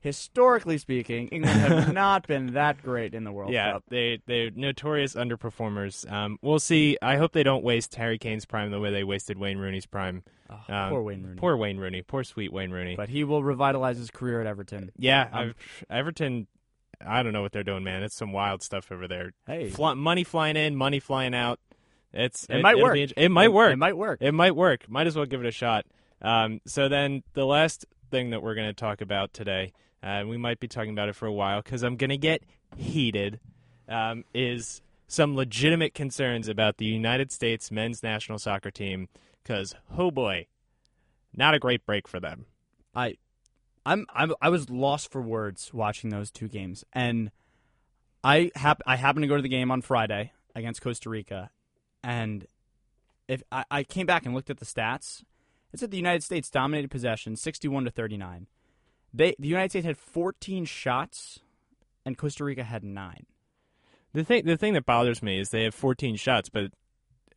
historically 0.00 0.78
speaking, 0.78 1.28
England 1.28 1.58
have 1.60 1.92
not 1.92 2.26
been 2.26 2.52
that 2.54 2.82
great 2.82 3.14
in 3.14 3.24
the 3.24 3.32
World 3.32 3.52
yeah, 3.52 3.72
Cup. 3.72 3.84
they 3.88 4.20
they're 4.26 4.50
notorious 4.54 5.14
underperformers. 5.14 6.10
Um, 6.10 6.38
we'll 6.42 6.60
see. 6.60 6.96
I 7.02 7.16
hope 7.16 7.32
they 7.32 7.42
don't 7.42 7.64
waste 7.64 7.94
Harry 7.96 8.18
Kane's 8.18 8.44
prime 8.46 8.70
the 8.70 8.80
way 8.80 8.90
they 8.92 9.04
wasted 9.04 9.38
Wayne 9.38 9.58
Rooney's 9.58 9.86
prime. 9.86 10.22
Oh, 10.50 10.72
Um, 10.74 10.90
poor 10.90 11.02
Wayne 11.02 11.22
Rooney. 11.22 11.36
Poor 11.38 11.56
Wayne 11.56 11.78
Rooney. 11.78 12.02
Poor 12.02 12.24
sweet 12.24 12.52
Wayne 12.52 12.70
Rooney. 12.70 12.96
but 12.96 13.08
he 13.08 13.24
will 13.24 13.42
revitalize 13.42 13.98
his 13.98 14.10
career 14.10 14.40
at 14.40 14.46
Everton. 14.46 14.90
yeah, 14.96 15.28
um, 15.32 15.54
Everton. 15.90 16.46
I 17.04 17.22
don't 17.22 17.32
know 17.32 17.42
what 17.42 17.52
they're 17.52 17.62
doing, 17.62 17.84
man. 17.84 18.02
It's 18.02 18.16
some 18.16 18.32
wild 18.32 18.62
stuff 18.62 18.90
over 18.90 19.06
there. 19.06 19.32
Hey, 19.46 19.70
Fly, 19.70 19.94
money 19.94 20.24
flying 20.24 20.56
in, 20.56 20.76
money 20.76 21.00
flying 21.00 21.34
out. 21.34 21.60
It's 22.12 22.44
It 22.48 22.62
might 22.62 22.72
it'll 22.76 22.84
work. 22.84 22.94
be 22.94 23.12
it 23.16 23.28
might 23.30 23.52
work. 23.52 23.72
It 23.72 23.76
might 23.76 23.96
work. 23.96 24.18
It 24.22 24.32
might 24.32 24.56
work. 24.56 24.88
Might 24.88 25.06
as 25.06 25.14
well 25.14 25.26
give 25.26 25.40
it 25.40 25.46
a 25.46 25.52
shot. 25.52 25.84
Um, 26.22 26.60
so 26.66 26.88
then 26.88 27.22
the 27.34 27.44
last 27.46 27.86
thing 28.10 28.30
that 28.30 28.42
we're 28.42 28.54
going 28.54 28.66
to 28.68 28.72
talk 28.74 29.00
about 29.00 29.32
today, 29.32 29.72
uh, 30.02 30.24
we 30.26 30.36
might 30.36 30.58
be 30.58 30.66
talking 30.68 30.90
about 30.90 31.08
it 31.08 31.14
for 31.16 31.26
a 31.26 31.32
while 31.32 31.62
because 31.62 31.82
I'm 31.82 31.96
going 31.96 32.10
to 32.10 32.18
get 32.18 32.42
heated, 32.76 33.38
um, 33.88 34.24
is 34.34 34.80
some 35.06 35.36
legitimate 35.36 35.94
concerns 35.94 36.48
about 36.48 36.78
the 36.78 36.84
United 36.86 37.30
States 37.30 37.70
men's 37.70 38.02
national 38.02 38.38
soccer 38.38 38.70
team 38.70 39.08
because, 39.42 39.74
oh 39.96 40.10
boy, 40.10 40.46
not 41.36 41.54
a 41.54 41.58
great 41.58 41.84
break 41.86 42.08
for 42.08 42.20
them. 42.20 42.46
I, 42.94 43.16
I'm, 43.88 44.06
I'm 44.12 44.34
I 44.42 44.50
was 44.50 44.68
lost 44.68 45.10
for 45.10 45.22
words 45.22 45.72
watching 45.72 46.10
those 46.10 46.30
two 46.30 46.46
games, 46.46 46.84
and 46.92 47.30
I 48.22 48.50
hap- 48.54 48.82
I 48.86 48.96
happened 48.96 49.22
to 49.22 49.28
go 49.28 49.36
to 49.36 49.42
the 49.42 49.48
game 49.48 49.70
on 49.70 49.80
Friday 49.80 50.32
against 50.54 50.82
Costa 50.82 51.08
Rica, 51.08 51.50
and 52.02 52.46
if 53.28 53.42
I, 53.50 53.64
I 53.70 53.82
came 53.84 54.04
back 54.04 54.26
and 54.26 54.34
looked 54.34 54.50
at 54.50 54.58
the 54.58 54.66
stats, 54.66 55.22
it 55.72 55.80
said 55.80 55.90
the 55.90 55.96
United 55.96 56.22
States 56.22 56.50
dominated 56.50 56.90
possession, 56.90 57.34
sixty-one 57.34 57.86
to 57.86 57.90
thirty-nine. 57.90 58.46
They 59.14 59.34
the 59.38 59.48
United 59.48 59.70
States 59.70 59.86
had 59.86 59.96
fourteen 59.96 60.66
shots, 60.66 61.40
and 62.04 62.18
Costa 62.18 62.44
Rica 62.44 62.64
had 62.64 62.84
nine. 62.84 63.24
The 64.12 64.24
thing, 64.24 64.44
the 64.44 64.56
thing 64.56 64.74
that 64.74 64.86
bothers 64.86 65.22
me 65.22 65.38
is 65.38 65.50
they 65.50 65.64
have 65.64 65.74
14 65.74 66.16
shots, 66.16 66.48
but 66.48 66.72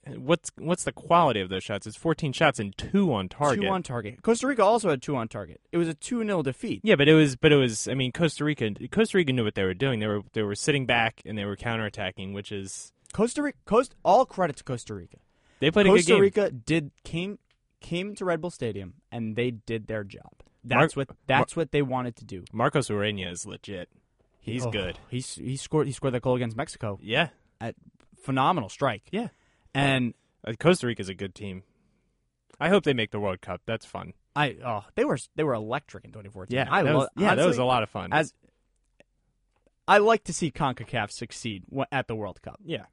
what's 0.08 0.52
what's 0.58 0.84
the 0.84 0.92
quality 0.92 1.42
of 1.42 1.50
those 1.50 1.64
shots? 1.64 1.86
It's 1.88 1.96
14 1.98 2.34
shots 2.34 2.60
and 2.60 2.76
two 2.78 3.14
on 3.14 3.30
target. 3.30 3.62
Two 3.64 3.68
on 3.70 3.84
target. 3.84 4.22
Costa 4.22 4.48
Rica 4.48 4.64
also 4.64 4.90
had 4.90 5.02
two 5.02 5.16
on 5.16 5.28
target. 5.28 5.62
It 5.72 5.78
was 5.78 5.88
a 5.88 5.94
two 5.94 6.24
0 6.24 6.42
defeat. 6.44 6.82
Yeah, 6.84 6.96
but 6.96 7.08
it 7.08 7.14
was, 7.14 7.36
but 7.36 7.52
it 7.52 7.58
was. 7.58 7.88
I 7.88 7.94
mean, 7.94 8.12
Costa 8.12 8.44
Rica, 8.44 8.72
Costa 8.92 9.18
Rica 9.18 9.34
knew 9.34 9.44
what 9.44 9.56
they 9.56 9.64
were 9.64 9.74
doing. 9.74 10.00
They 10.00 10.08
were, 10.08 10.22
they 10.34 10.42
were 10.44 10.56
sitting 10.56 10.86
back 10.86 11.22
and 11.26 11.38
they 11.38 11.46
were 11.46 11.56
counterattacking, 11.56 12.34
which 12.34 12.52
is 12.52 12.92
Costa 13.14 13.42
Rica, 13.44 13.58
Coast, 13.66 13.96
all 14.04 14.26
credit 14.26 14.56
to 14.58 14.64
Costa 14.64 14.94
Rica. 14.96 15.18
they 15.60 15.70
played 15.72 15.86
a 15.86 15.90
good 15.90 15.98
Costa. 16.00 16.20
Rica 16.22 16.52
did 16.52 16.92
came 17.04 17.40
came 17.80 18.16
to 18.16 18.26
Red 18.26 18.42
Bull 18.42 18.52
Stadium 18.52 18.94
and 19.12 19.36
they 19.36 19.52
did 19.52 19.88
their 19.88 20.04
job. 20.04 20.32
That's 20.64 20.96
Mark- 20.96 21.10
what 21.10 21.18
that's 21.28 21.56
what 21.56 21.72
they 21.72 21.82
wanted 21.82 22.16
to 22.18 22.26
do. 22.26 22.44
Marcos 22.54 22.90
Ureña 22.90 23.32
is 23.32 23.46
legit. 23.46 23.90
He's 24.40 24.66
Oh, 24.66 24.72
good. 24.72 24.98
He's 25.10 25.36
he 25.36 25.58
scored 25.58 25.88
he 25.88 25.94
scored 25.94 26.14
that 26.16 26.22
goal 26.22 26.36
against 26.36 26.56
Mexico. 26.58 27.00
Yeah, 27.02 27.30
At 27.60 27.76
phenomenal 28.24 28.70
strike. 28.70 29.04
yeah. 29.12 29.30
And 29.74 30.14
Uh, 30.46 30.54
Costa 30.60 30.88
Rica's 30.88 31.10
a 31.10 31.14
good 31.14 31.36
team. 31.36 31.64
I 32.60 32.70
hope 32.70 32.84
they 32.84 32.94
make 32.94 33.12
the 33.12 33.20
World 33.20 33.42
Cup. 33.42 33.62
That's 33.66 33.86
fun. 33.86 34.14
I 34.36 34.56
oh 34.66 34.86
they 34.96 35.04
were 35.06 35.18
they 35.36 35.44
were 35.44 35.54
electric 35.54 36.06
in 36.06 36.12
2014. 36.12 36.56
Yeah, 36.56 36.68
I 36.70 36.84
that 36.84 36.94
lo- 36.94 37.00
was, 37.00 37.10
yeah, 37.18 37.36
that 37.36 37.46
was 37.46 37.58
a 37.58 37.64
lot 37.66 37.84
of 37.84 37.90
fun. 37.90 38.14
As 38.14 38.34
I 39.88 39.98
like 39.98 40.24
to 40.26 40.34
see 40.34 40.52
Concacaf 40.52 41.12
succeed 41.12 41.64
at 41.92 42.08
the 42.08 42.16
World 42.16 42.42
Cup. 42.42 42.60
yeah, 42.64 42.86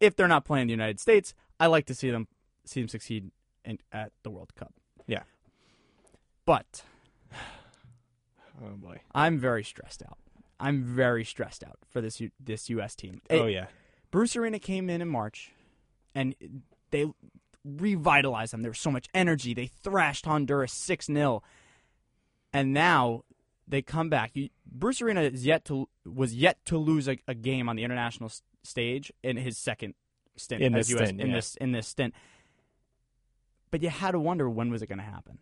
If 0.00 0.14
they're 0.16 0.28
not 0.28 0.44
playing 0.44 0.68
the 0.68 0.72
United 0.72 1.00
States, 1.00 1.34
I 1.58 1.66
like 1.66 1.86
to 1.86 1.94
see 1.94 2.10
them 2.10 2.28
see 2.64 2.80
them 2.80 2.88
succeed 2.88 3.30
in, 3.64 3.78
at 3.92 4.12
the 4.22 4.30
World 4.30 4.54
Cup. 4.54 4.72
Yeah. 5.06 5.22
But 6.44 6.82
oh 8.62 8.76
boy, 8.76 9.00
I'm 9.14 9.38
very 9.38 9.64
stressed 9.64 10.02
out. 10.02 10.18
I'm 10.60 10.82
very 10.84 11.24
stressed 11.24 11.64
out 11.64 11.78
for 11.88 12.00
this 12.00 12.20
U- 12.20 12.30
this 12.38 12.70
U.S. 12.70 12.94
team. 12.94 13.20
oh 13.30 13.46
yeah, 13.46 13.66
Bruce 14.10 14.36
Arena 14.36 14.58
came 14.58 14.88
in 14.88 15.00
in 15.02 15.08
March, 15.08 15.50
and 16.16 16.34
they 16.90 17.06
revitalized 17.64 18.52
them. 18.52 18.62
There 18.62 18.70
was 18.70 18.78
so 18.78 18.90
much 18.90 19.08
energy. 19.14 19.54
They 19.54 19.66
thrashed 19.66 20.24
Honduras 20.26 20.72
six 20.72 21.06
0 21.06 21.42
and 22.52 22.72
now 22.72 23.22
they 23.68 23.82
come 23.82 24.08
back. 24.08 24.30
You, 24.34 24.48
Bruce 24.64 25.02
Arena 25.02 25.22
is 25.22 25.44
yet 25.44 25.64
to 25.66 25.88
was 26.04 26.34
yet 26.34 26.64
to 26.66 26.78
lose 26.78 27.08
a, 27.08 27.18
a 27.28 27.34
game 27.34 27.68
on 27.68 27.76
the 27.76 27.84
international 27.84 28.28
s- 28.28 28.42
stage 28.62 29.12
in 29.22 29.36
his 29.36 29.58
second 29.58 29.94
stint 30.36 30.62
In 30.62 30.74
as 30.74 30.88
this 30.88 30.98
US 30.98 31.08
stint, 31.08 31.20
in 31.20 31.28
yeah. 31.28 31.34
this 31.34 31.56
in 31.56 31.72
this 31.72 31.86
stint. 31.86 32.14
But 33.70 33.82
you 33.82 33.90
had 33.90 34.12
to 34.12 34.20
wonder 34.20 34.48
when 34.48 34.70
was 34.70 34.80
it 34.82 34.86
going 34.86 34.98
to 34.98 35.04
happen, 35.04 35.38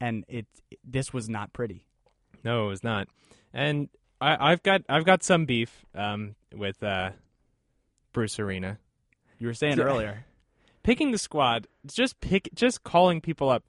and 0.00 0.24
it 0.28 0.46
this 0.82 1.12
was 1.12 1.28
not 1.28 1.52
pretty. 1.52 1.84
no, 2.42 2.64
it 2.64 2.68
was 2.68 2.82
not. 2.82 3.08
And 3.52 3.88
I, 4.20 4.52
I've 4.52 4.62
got 4.62 4.82
I've 4.88 5.04
got 5.04 5.22
some 5.22 5.44
beef 5.44 5.84
um, 5.94 6.34
with 6.52 6.82
uh, 6.82 7.10
Bruce 8.12 8.38
Arena. 8.40 8.78
You 9.38 9.46
were 9.46 9.54
saying 9.54 9.80
earlier. 9.80 10.24
picking 10.82 11.10
the 11.12 11.18
squad, 11.18 11.66
just 11.86 12.20
pick, 12.20 12.48
just 12.54 12.82
calling 12.82 13.20
people 13.20 13.48
up. 13.48 13.64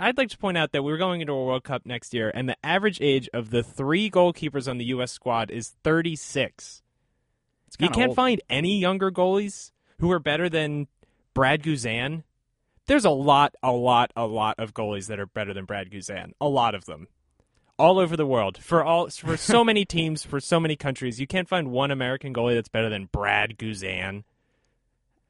I'd 0.00 0.18
like 0.18 0.28
to 0.30 0.38
point 0.38 0.58
out 0.58 0.72
that 0.72 0.82
we're 0.82 0.96
going 0.96 1.20
into 1.20 1.32
a 1.32 1.44
World 1.44 1.62
Cup 1.62 1.86
next 1.86 2.12
year, 2.12 2.32
and 2.34 2.48
the 2.48 2.56
average 2.64 3.00
age 3.00 3.28
of 3.32 3.50
the 3.50 3.62
three 3.62 4.10
goalkeepers 4.10 4.68
on 4.68 4.78
the 4.78 4.86
U.S. 4.86 5.12
squad 5.12 5.50
is 5.52 5.76
36. 5.84 6.82
You 7.78 7.88
can't 7.90 8.08
old. 8.08 8.16
find 8.16 8.42
any 8.50 8.78
younger 8.78 9.12
goalies 9.12 9.70
who 10.00 10.10
are 10.10 10.18
better 10.18 10.48
than 10.48 10.88
Brad 11.32 11.62
Guzan. 11.62 12.24
There's 12.86 13.04
a 13.04 13.10
lot, 13.10 13.54
a 13.62 13.70
lot, 13.70 14.12
a 14.16 14.26
lot 14.26 14.56
of 14.58 14.74
goalies 14.74 15.06
that 15.06 15.20
are 15.20 15.26
better 15.26 15.54
than 15.54 15.64
Brad 15.64 15.90
Guzan. 15.90 16.32
A 16.40 16.48
lot 16.48 16.74
of 16.74 16.86
them, 16.86 17.06
all 17.78 18.00
over 18.00 18.16
the 18.16 18.26
world, 18.26 18.58
for 18.58 18.82
all 18.82 19.08
for 19.10 19.36
so 19.36 19.62
many 19.70 19.84
teams, 19.84 20.24
for 20.24 20.40
so 20.40 20.58
many 20.58 20.74
countries. 20.74 21.20
You 21.20 21.28
can't 21.28 21.48
find 21.48 21.70
one 21.70 21.92
American 21.92 22.34
goalie 22.34 22.54
that's 22.54 22.68
better 22.68 22.88
than 22.88 23.08
Brad 23.12 23.56
Guzan. 23.58 24.24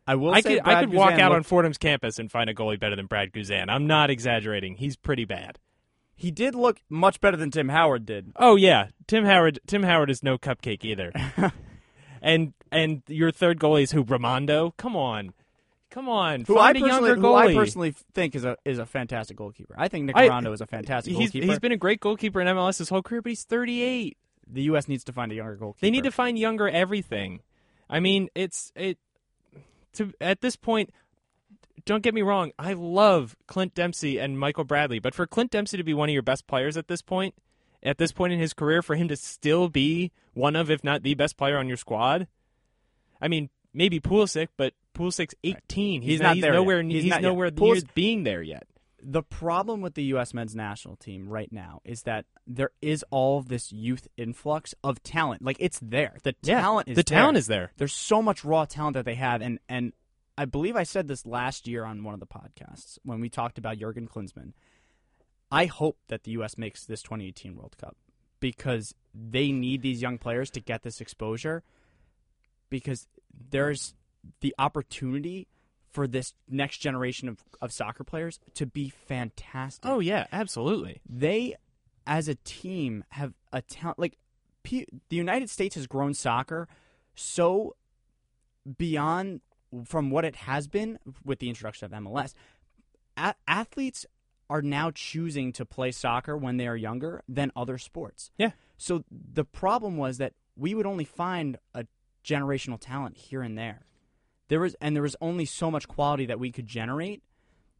I 0.08 0.14
will 0.14 0.32
I 0.32 0.40
say 0.40 0.54
could 0.54 0.66
I 0.66 0.80
could 0.80 0.94
walk 0.94 1.18
out 1.18 1.32
on 1.32 1.42
Fordham's 1.42 1.76
campus 1.76 2.18
and 2.18 2.32
find 2.32 2.48
a 2.48 2.54
goalie 2.54 2.80
better 2.80 2.96
than 2.96 3.04
Brad 3.04 3.30
Guzan. 3.30 3.66
I'm 3.68 3.86
not 3.86 4.08
exaggerating. 4.08 4.76
He's 4.76 4.96
pretty 4.96 5.26
bad. 5.26 5.58
He 6.16 6.30
did 6.30 6.54
look 6.54 6.80
much 6.88 7.20
better 7.20 7.36
than 7.36 7.50
Tim 7.50 7.68
Howard 7.68 8.06
did. 8.06 8.32
Oh 8.36 8.56
yeah, 8.56 8.88
Tim 9.06 9.26
Howard. 9.26 9.60
Tim 9.66 9.82
Howard 9.82 10.08
is 10.08 10.22
no 10.22 10.38
cupcake 10.38 10.82
either. 10.82 11.12
and 12.22 12.54
and 12.72 13.02
your 13.06 13.30
third 13.30 13.60
goalie 13.60 13.82
is 13.82 13.92
who? 13.92 14.02
Rimando. 14.02 14.72
Come 14.78 14.96
on, 14.96 15.34
come 15.90 16.08
on. 16.08 16.44
Who 16.46 16.58
I 16.58 16.72
find 16.72 16.78
a 16.78 16.80
personally, 16.80 17.08
younger 17.10 17.28
who 17.28 17.34
I 17.34 17.54
personally 17.54 17.94
think 18.14 18.34
is 18.34 18.46
a 18.46 18.56
is 18.64 18.78
a 18.78 18.86
fantastic 18.86 19.36
goalkeeper. 19.36 19.74
I 19.76 19.88
think 19.88 20.06
Nick 20.06 20.16
Rondo 20.16 20.52
is 20.52 20.62
a 20.62 20.66
fantastic 20.66 21.12
He's, 21.12 21.30
goalkeeper. 21.30 21.46
he's 21.46 21.58
been 21.58 21.72
a 21.72 21.76
great 21.76 22.00
goalkeeper 22.00 22.40
in 22.40 22.46
MLS 22.48 22.78
his 22.78 22.88
whole 22.88 23.02
career, 23.02 23.20
but 23.20 23.28
he's 23.28 23.44
38. 23.44 24.16
the 24.50 24.62
U.S. 24.62 24.88
needs 24.88 25.04
to 25.04 25.12
find 25.12 25.30
a 25.32 25.34
younger 25.34 25.56
goalkeeper. 25.56 25.84
They 25.84 25.90
need 25.90 26.04
to 26.04 26.10
find 26.10 26.38
younger 26.38 26.66
everything. 26.66 27.42
I 27.90 28.00
mean, 28.00 28.28
it's 28.34 28.72
it 28.74 28.98
to 29.98 30.12
at 30.20 30.40
this 30.40 30.56
point. 30.56 30.90
Don't 31.84 32.02
get 32.02 32.12
me 32.12 32.22
wrong. 32.22 32.50
I 32.58 32.72
love 32.74 33.36
Clint 33.46 33.74
Dempsey 33.74 34.18
and 34.18 34.38
Michael 34.38 34.64
Bradley, 34.64 34.98
but 34.98 35.14
for 35.14 35.26
Clint 35.26 35.52
Dempsey 35.52 35.76
to 35.78 35.84
be 35.84 35.94
one 35.94 36.08
of 36.08 36.12
your 36.12 36.22
best 36.22 36.46
players 36.46 36.76
at 36.76 36.88
this 36.88 37.00
point, 37.00 37.34
at 37.82 37.96
this 37.98 38.12
point 38.12 38.32
in 38.32 38.38
his 38.38 38.52
career, 38.52 38.82
for 38.82 38.94
him 38.96 39.08
to 39.08 39.16
still 39.16 39.68
be 39.68 40.10
one 40.34 40.54
of, 40.56 40.70
if 40.70 40.82
not 40.84 41.02
the 41.02 41.14
best 41.14 41.38
player 41.38 41.56
on 41.56 41.66
your 41.68 41.76
squad, 41.78 42.26
I 43.22 43.28
mean, 43.28 43.48
maybe 43.72 44.00
Pulisic, 44.00 44.48
but 44.58 44.74
Pulisic's 44.94 45.34
18. 45.44 46.02
He's, 46.02 46.10
He's 46.10 46.20
not 46.20 46.34
he's 46.36 46.44
nowhere. 46.44 46.82
yet. 46.82 46.90
He's, 46.92 47.02
He's 47.04 47.10
not 47.10 47.22
yet. 47.22 47.28
nowhere 47.28 47.50
Pulis- 47.50 47.74
near 47.76 47.82
being 47.94 48.24
there 48.24 48.42
yet. 48.42 48.66
The 49.02 49.22
problem 49.22 49.80
with 49.80 49.94
the 49.94 50.02
U.S. 50.04 50.34
men's 50.34 50.56
national 50.56 50.96
team 50.96 51.28
right 51.28 51.52
now 51.52 51.80
is 51.84 52.02
that 52.02 52.26
there 52.46 52.70
is 52.82 53.04
all 53.10 53.42
this 53.42 53.70
youth 53.72 54.08
influx 54.16 54.74
of 54.82 55.02
talent. 55.02 55.42
Like 55.42 55.56
it's 55.60 55.78
there. 55.80 56.16
The 56.24 56.34
Yeah, 56.42 56.60
talent 56.60 56.88
is 56.88 56.96
the 56.96 57.02
talent 57.04 57.34
there. 57.34 57.38
is 57.40 57.46
there. 57.46 57.72
There's 57.76 57.94
so 57.94 58.20
much 58.22 58.44
raw 58.44 58.64
talent 58.64 58.94
that 58.94 59.04
they 59.04 59.14
have, 59.14 59.40
and 59.40 59.58
and 59.68 59.92
I 60.36 60.44
believe 60.44 60.76
I 60.76 60.82
said 60.84 61.08
this 61.08 61.24
last 61.26 61.66
year 61.68 61.84
on 61.84 62.02
one 62.04 62.14
of 62.14 62.20
the 62.20 62.26
podcasts 62.26 62.98
when 63.04 63.20
we 63.20 63.28
talked 63.28 63.58
about 63.58 63.78
Jurgen 63.78 64.08
Klinsmann. 64.08 64.52
I 65.50 65.66
hope 65.66 65.98
that 66.08 66.24
the 66.24 66.32
U.S. 66.32 66.58
makes 66.58 66.84
this 66.84 67.02
2018 67.02 67.56
World 67.56 67.76
Cup 67.78 67.96
because 68.40 68.94
they 69.14 69.50
need 69.50 69.82
these 69.82 70.02
young 70.02 70.18
players 70.18 70.50
to 70.50 70.60
get 70.60 70.82
this 70.82 71.00
exposure. 71.00 71.62
Because 72.70 73.08
there's 73.50 73.94
the 74.40 74.54
opportunity 74.58 75.48
for 75.92 76.06
this 76.06 76.34
next 76.48 76.78
generation 76.78 77.28
of, 77.28 77.42
of 77.60 77.72
soccer 77.72 78.04
players 78.04 78.38
to 78.54 78.66
be 78.66 78.88
fantastic 78.88 79.88
Oh 79.88 80.00
yeah, 80.00 80.26
absolutely. 80.32 81.00
they 81.08 81.56
as 82.06 82.28
a 82.28 82.34
team 82.36 83.04
have 83.10 83.34
a 83.52 83.62
talent 83.62 83.98
like 83.98 84.16
P- 84.62 84.86
the 85.08 85.16
United 85.16 85.48
States 85.50 85.74
has 85.76 85.86
grown 85.86 86.14
soccer 86.14 86.68
so 87.14 87.74
beyond 88.76 89.40
from 89.84 90.10
what 90.10 90.24
it 90.24 90.36
has 90.36 90.66
been 90.68 90.98
with 91.24 91.38
the 91.38 91.48
introduction 91.48 91.86
of 91.86 91.92
MLS. 92.02 92.34
A- 93.16 93.34
athletes 93.46 94.06
are 94.50 94.62
now 94.62 94.90
choosing 94.90 95.52
to 95.52 95.64
play 95.66 95.90
soccer 95.90 96.36
when 96.36 96.56
they 96.56 96.66
are 96.66 96.76
younger 96.76 97.22
than 97.28 97.52
other 97.54 97.76
sports. 97.78 98.30
Yeah. 98.38 98.52
So 98.78 99.04
the 99.10 99.44
problem 99.44 99.96
was 99.96 100.18
that 100.18 100.32
we 100.56 100.74
would 100.74 100.86
only 100.86 101.04
find 101.04 101.58
a 101.74 101.84
generational 102.24 102.78
talent 102.80 103.16
here 103.16 103.42
and 103.42 103.56
there. 103.58 103.82
There 104.48 104.60
was 104.60 104.74
and 104.80 104.96
there 104.96 105.02
was 105.02 105.16
only 105.20 105.44
so 105.44 105.70
much 105.70 105.88
quality 105.88 106.26
that 106.26 106.38
we 106.38 106.50
could 106.50 106.66
generate 106.66 107.22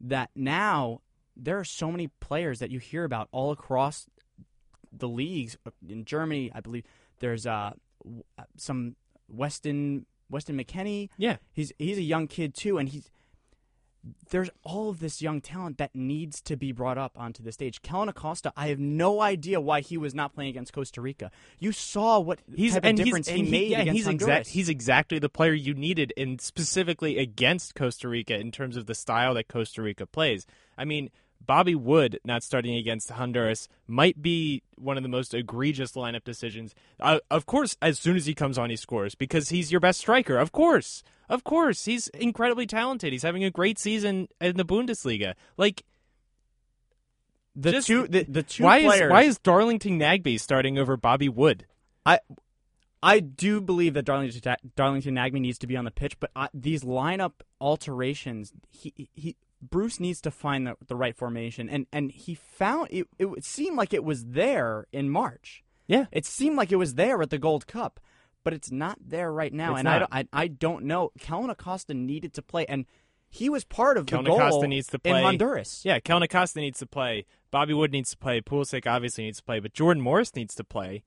that 0.00 0.30
now 0.34 1.00
there 1.36 1.58
are 1.58 1.64
so 1.64 1.90
many 1.90 2.08
players 2.20 2.58
that 2.58 2.70
you 2.70 2.78
hear 2.78 3.04
about 3.04 3.28
all 3.32 3.50
across 3.50 4.06
the 4.92 5.08
leagues 5.08 5.56
in 5.88 6.04
Germany. 6.04 6.50
I 6.54 6.60
believe 6.60 6.84
there's 7.20 7.46
uh, 7.46 7.72
some 8.56 8.96
Weston 9.28 10.06
Weston 10.30 10.58
McKennie. 10.58 11.08
Yeah. 11.16 11.36
He's 11.52 11.72
he's 11.78 11.98
a 11.98 12.02
young 12.02 12.26
kid 12.26 12.54
too, 12.54 12.78
and 12.78 12.88
he's 12.88 13.10
there's 14.30 14.50
all 14.62 14.90
of 14.90 15.00
this 15.00 15.20
young 15.20 15.40
talent 15.40 15.78
that 15.78 15.94
needs 15.94 16.40
to 16.42 16.56
be 16.56 16.72
brought 16.72 16.98
up 16.98 17.18
onto 17.18 17.42
the 17.42 17.52
stage. 17.52 17.82
Kellyn 17.82 18.08
Acosta, 18.08 18.52
I 18.56 18.68
have 18.68 18.78
no 18.78 19.20
idea 19.20 19.60
why 19.60 19.80
he 19.80 19.96
was 19.96 20.14
not 20.14 20.34
playing 20.34 20.50
against 20.50 20.72
Costa 20.72 21.00
Rica. 21.00 21.30
You 21.58 21.72
saw 21.72 22.18
what 22.20 22.40
He's 22.54 22.74
type 22.74 22.84
and 22.84 22.96
difference 22.96 23.28
he's, 23.28 23.36
he 23.36 23.42
and 23.42 23.50
made 23.50 23.70
yeah, 23.70 23.80
against 23.80 23.96
he's 23.96 24.06
Honduras. 24.06 24.28
exact. 24.28 24.48
He's 24.48 24.68
exactly 24.68 25.18
the 25.18 25.28
player 25.28 25.52
you 25.52 25.74
needed, 25.74 26.12
and 26.16 26.40
specifically 26.40 27.18
against 27.18 27.74
Costa 27.74 28.08
Rica 28.08 28.38
in 28.38 28.50
terms 28.50 28.76
of 28.76 28.86
the 28.86 28.94
style 28.94 29.34
that 29.34 29.48
Costa 29.48 29.82
Rica 29.82 30.06
plays. 30.06 30.46
I 30.76 30.84
mean, 30.84 31.10
Bobby 31.44 31.74
Wood 31.74 32.20
not 32.24 32.42
starting 32.42 32.76
against 32.76 33.10
Honduras 33.10 33.68
might 33.86 34.20
be 34.20 34.62
one 34.76 34.96
of 34.96 35.02
the 35.02 35.08
most 35.08 35.34
egregious 35.34 35.92
lineup 35.92 36.24
decisions. 36.24 36.74
Uh, 37.00 37.20
of 37.30 37.46
course, 37.46 37.76
as 37.80 37.98
soon 37.98 38.16
as 38.16 38.26
he 38.26 38.34
comes 38.34 38.58
on, 38.58 38.70
he 38.70 38.76
scores 38.76 39.14
because 39.14 39.48
he's 39.48 39.70
your 39.72 39.80
best 39.80 40.00
striker. 40.00 40.38
Of 40.38 40.52
course, 40.52 41.02
of 41.28 41.44
course, 41.44 41.84
he's 41.84 42.08
incredibly 42.08 42.66
talented. 42.66 43.12
He's 43.12 43.22
having 43.22 43.44
a 43.44 43.50
great 43.50 43.78
season 43.78 44.28
in 44.40 44.56
the 44.56 44.64
Bundesliga. 44.64 45.34
Like, 45.56 45.84
the 47.54 47.72
just- 47.72 47.86
two 47.86 48.06
the, 48.06 48.24
the 48.24 48.42
two 48.42 48.64
why 48.64 48.82
players. 48.82 49.02
is 49.06 49.10
why 49.10 49.22
is 49.22 49.38
Darlington 49.38 49.98
Nagbe 49.98 50.38
starting 50.38 50.78
over 50.78 50.96
Bobby 50.96 51.28
Wood? 51.28 51.66
I 52.06 52.20
I 53.02 53.20
do 53.20 53.60
believe 53.60 53.94
that 53.94 54.04
Darlington 54.04 54.56
Darlington 54.76 55.14
Nagbe 55.14 55.40
needs 55.40 55.58
to 55.58 55.66
be 55.66 55.76
on 55.76 55.84
the 55.84 55.90
pitch, 55.90 56.18
but 56.20 56.30
I, 56.34 56.48
these 56.54 56.82
lineup 56.84 57.32
alterations, 57.60 58.52
he 58.70 59.08
he 59.14 59.36
Bruce 59.60 59.98
needs 59.98 60.20
to 60.20 60.30
find 60.30 60.66
the, 60.66 60.76
the 60.86 60.96
right 60.96 61.16
formation, 61.16 61.68
and 61.68 61.86
and 61.92 62.10
he 62.12 62.34
found 62.34 62.88
it. 62.90 63.06
It 63.18 63.44
seemed 63.44 63.76
like 63.76 63.92
it 63.92 64.04
was 64.04 64.24
there 64.26 64.86
in 64.92 65.10
March. 65.10 65.64
Yeah. 65.86 66.06
It 66.12 66.26
seemed 66.26 66.56
like 66.56 66.70
it 66.70 66.76
was 66.76 66.94
there 66.94 67.20
at 67.22 67.30
the 67.30 67.38
Gold 67.38 67.66
Cup, 67.66 67.98
but 68.44 68.52
it's 68.52 68.70
not 68.70 68.98
there 69.04 69.32
right 69.32 69.52
now. 69.52 69.72
It's 69.72 69.80
and 69.80 69.88
I 69.88 69.98
don't, 69.98 70.12
I 70.12 70.28
I 70.32 70.48
don't 70.48 70.84
know. 70.84 71.12
Kellyn 71.20 71.50
Acosta 71.50 71.94
needed 71.94 72.34
to 72.34 72.42
play, 72.42 72.66
and 72.66 72.86
he 73.30 73.48
was 73.48 73.64
part 73.64 73.96
of 73.96 74.06
Kellyn 74.06 74.24
the 74.24 74.30
goal 74.30 74.40
Acosta 74.40 74.68
needs 74.68 74.88
to 74.88 74.98
play. 74.98 75.18
in 75.18 75.24
Honduras. 75.24 75.82
Yeah, 75.84 76.00
Kellyn 76.00 76.22
Acosta 76.22 76.60
needs 76.60 76.78
to 76.78 76.86
play. 76.86 77.26
Bobby 77.50 77.74
Wood 77.74 77.92
needs 77.92 78.10
to 78.10 78.16
play. 78.16 78.40
Pulisic 78.40 78.86
obviously 78.86 79.24
needs 79.24 79.38
to 79.38 79.44
play, 79.44 79.60
but 79.60 79.74
Jordan 79.74 80.02
Morris 80.02 80.34
needs 80.34 80.54
to 80.56 80.64
play. 80.64 81.02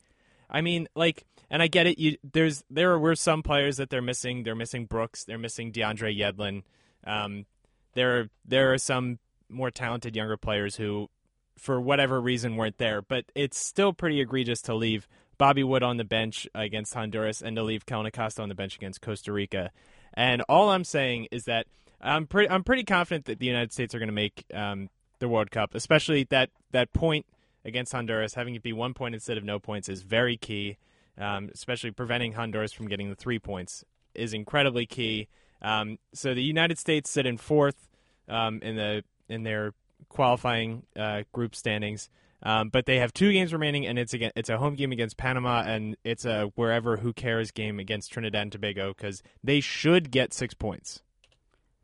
I 0.50 0.62
mean, 0.62 0.88
like, 0.96 1.26
and 1.50 1.62
I 1.62 1.68
get 1.68 1.88
it. 1.88 1.98
You 1.98 2.18
there's 2.24 2.64
there 2.70 3.00
were 3.00 3.16
some 3.16 3.42
players 3.42 3.78
that 3.78 3.90
they're 3.90 4.02
missing. 4.02 4.44
They're 4.44 4.56
missing 4.56 4.86
Brooks. 4.86 5.24
They're 5.24 5.38
missing 5.38 5.72
DeAndre 5.72 6.18
Yedlin. 6.18 6.64
Um, 7.06 7.46
there 7.94 8.30
there 8.46 8.74
are 8.74 8.78
some 8.78 9.20
more 9.50 9.72
talented 9.72 10.16
younger 10.16 10.38
players 10.38 10.76
who, 10.76 11.10
for 11.58 11.80
whatever 11.80 12.22
reason, 12.22 12.56
weren't 12.56 12.78
there. 12.78 13.02
But 13.02 13.26
it's 13.36 13.58
still 13.58 13.94
pretty 13.94 14.22
egregious 14.22 14.62
to 14.64 14.76
leave 14.76 15.08
Bobby 15.42 15.64
Wood 15.64 15.82
on 15.82 15.98
the 15.98 16.04
bench 16.04 16.48
against 16.54 16.94
Honduras 16.94 17.42
and 17.42 17.56
to 17.56 17.64
leave 17.64 17.88
Kellyn 17.88 18.06
Acosta 18.06 18.44
on 18.44 18.50
the 18.50 18.54
bench 18.54 18.76
against 18.76 19.02
Costa 19.02 19.34
Rica. 19.34 19.72
And 20.14 20.44
all 20.44 20.70
I'm 20.70 20.84
saying 20.84 21.30
is 21.32 21.46
that 21.46 21.66
I'm 22.00 22.28
pretty 22.28 22.48
I'm 22.48 22.64
pretty 22.64 22.84
confident 22.84 23.26
that 23.26 23.40
the 23.40 23.48
United 23.48 23.74
States 23.74 23.96
are 23.96 23.98
going 23.98 24.08
to 24.08 24.14
make 24.14 24.46
um, 24.54 24.92
the 25.18 25.28
World 25.28 25.50
Cup, 25.50 25.74
especially 25.74 26.26
that 26.26 26.52
that 26.74 26.94
point 26.94 27.26
against 27.66 27.92
Honduras, 27.92 28.36
having 28.36 28.54
it 28.54 28.62
be 28.62 28.72
one 28.72 28.94
point 28.94 29.16
instead 29.16 29.36
of 29.36 29.44
no 29.44 29.58
points 29.58 29.90
is 29.90 30.04
very 30.04 30.38
key. 30.38 30.78
Um, 31.18 31.50
especially 31.52 31.90
preventing 31.90 32.34
Honduras 32.34 32.72
from 32.72 32.88
getting 32.88 33.10
the 33.10 33.16
three 33.16 33.40
points 33.40 33.84
is 34.14 34.36
incredibly 34.36 34.86
key. 34.86 35.28
Um, 35.64 35.98
so 36.14 36.36
the 36.36 36.44
United 36.44 36.78
States 36.78 37.10
sit 37.10 37.26
in 37.26 37.40
fourth 37.40 37.88
um, 38.30 38.60
in 38.62 38.76
the 38.76 39.04
in 39.28 39.42
their 39.42 39.74
qualifying 40.08 40.84
uh, 40.96 41.24
group 41.34 41.56
standings. 41.56 42.12
Um, 42.44 42.70
but 42.70 42.86
they 42.88 42.98
have 42.98 43.14
two 43.14 43.32
games 43.32 43.54
remaining, 43.54 43.86
and 43.86 44.00
it's 44.00 44.14
again 44.14 44.32
it's 44.36 44.50
a 44.50 44.58
home 44.58 44.74
game 44.76 44.92
against 44.92 45.16
Panama, 45.18 45.62
and 45.66 45.96
it's 46.04 46.26
a 46.26 46.52
wherever 46.56 46.98
who 46.98 47.14
cares 47.14 47.52
game 47.52 47.80
against 47.80 48.12
Trinidad 48.12 48.42
and 48.42 48.52
Tobago 48.52 48.94
because 48.98 49.22
they 49.44 49.60
should 49.60 50.10
get 50.12 50.34
six 50.34 50.54
points. 50.56 51.02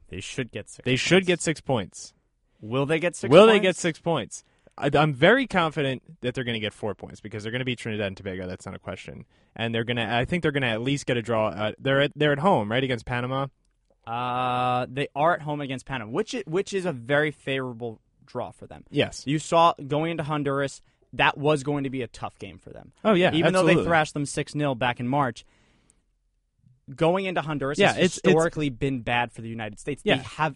They 0.10 0.20
should 0.20 0.52
get 0.52 0.70
six. 0.70 0.84
They 0.86 0.96
should 0.96 1.26
get 1.26 1.41
six 1.41 1.62
points. 1.62 2.13
Will 2.60 2.86
they 2.88 2.98
get 3.00 3.15
six? 3.15 3.32
Will 3.32 3.46
they 3.46 3.54
points? 3.54 3.63
get 3.63 3.76
six 3.76 4.00
points? 4.00 4.43
I, 4.80 4.89
I'm 4.93 5.13
very 5.13 5.46
confident 5.48 6.02
that 6.22 6.34
they're 6.34 6.43
going 6.43 6.54
to 6.54 6.60
get 6.60 6.74
four 6.74 6.96
points 6.96 7.20
because 7.20 7.43
they're 7.43 7.52
going 7.52 7.60
to 7.60 7.65
beat 7.65 7.78
Trinidad 7.80 8.08
and 8.08 8.17
Tobago. 8.17 8.48
That's 8.48 8.65
not 8.65 8.74
a 8.76 8.80
question, 8.80 9.26
and 9.56 9.76
they're 9.76 9.84
going 9.84 9.98
to. 9.98 10.12
I 10.12 10.26
think 10.26 10.41
they're 10.41 10.52
going 10.52 10.63
to 10.63 10.70
at 10.70 10.82
least 10.82 11.06
get 11.06 11.17
a 11.17 11.22
draw. 11.22 11.50
Uh, 11.50 11.72
they're 11.78 12.02
at, 12.02 12.13
they're 12.15 12.32
at 12.32 12.39
home, 12.39 12.72
right, 12.72 12.84
against 12.84 13.06
Panama. 13.06 13.48
Uh, 14.08 14.88
they 14.89 15.08
are 15.15 15.34
at 15.36 15.41
home 15.41 15.62
against 15.62 15.86
Panama, 15.86 16.10
which 16.12 16.34
i- 16.34 16.43
which 16.48 16.74
is 16.74 16.86
a 16.86 16.93
very 16.93 17.30
favorable 17.30 18.00
draw 18.28 18.52
for 18.52 18.68
them. 18.68 18.84
Yes. 18.92 19.24
You 19.26 19.40
saw 19.40 19.74
going 19.88 20.12
into 20.12 20.24
Honduras, 20.24 20.82
that 21.13 21.38
was 21.38 21.63
going 21.63 21.86
to 21.86 21.90
be 21.90 22.02
a 22.04 22.08
tough 22.08 22.38
game 22.38 22.60
for 22.60 22.70
them. 22.70 22.92
Oh 23.04 23.13
yeah. 23.13 23.34
Even 23.34 23.54
though 23.54 23.63
they 23.66 23.76
thrashed 23.76 24.13
them 24.13 24.26
6 24.26 24.52
0 24.54 24.76
back 24.76 25.00
in 25.00 25.08
March, 25.08 25.46
going 26.96 27.26
into 27.26 27.42
Honduras 27.42 27.78
Yeah, 27.80 27.88
has 27.88 27.96
it's- 27.98 28.18
it's- 28.20 28.32
historically 28.34 28.70
been 28.70 29.02
bad 29.02 29.32
for 29.32 29.42
the 29.42 29.50
United 29.50 29.80
States. 29.80 30.02
Yeah. 30.06 30.18
They 30.18 30.24
have 30.24 30.56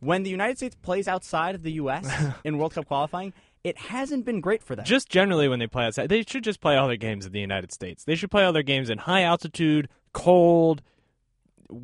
when 0.00 0.22
the 0.22 0.30
United 0.30 0.56
States 0.56 0.74
plays 0.80 1.06
outside 1.06 1.54
of 1.54 1.62
the 1.62 1.72
U.S. 1.72 2.08
in 2.44 2.56
World 2.56 2.72
Cup 2.72 2.86
qualifying, 2.86 3.34
it 3.62 3.76
hasn't 3.76 4.24
been 4.24 4.40
great 4.40 4.62
for 4.62 4.74
them. 4.74 4.86
just 4.86 5.10
generally 5.10 5.46
when 5.46 5.58
they 5.58 5.66
play 5.66 5.84
outside, 5.84 6.08
they 6.08 6.22
should 6.22 6.42
just 6.42 6.60
play 6.60 6.76
all 6.76 6.88
their 6.88 6.96
games 6.96 7.26
in 7.26 7.32
the 7.32 7.40
United 7.40 7.70
States. 7.70 8.04
They 8.04 8.14
should 8.14 8.30
play 8.30 8.44
all 8.44 8.52
their 8.54 8.62
games 8.62 8.88
in 8.88 8.96
high 8.96 9.22
altitude, 9.22 9.88
cold, 10.14 10.80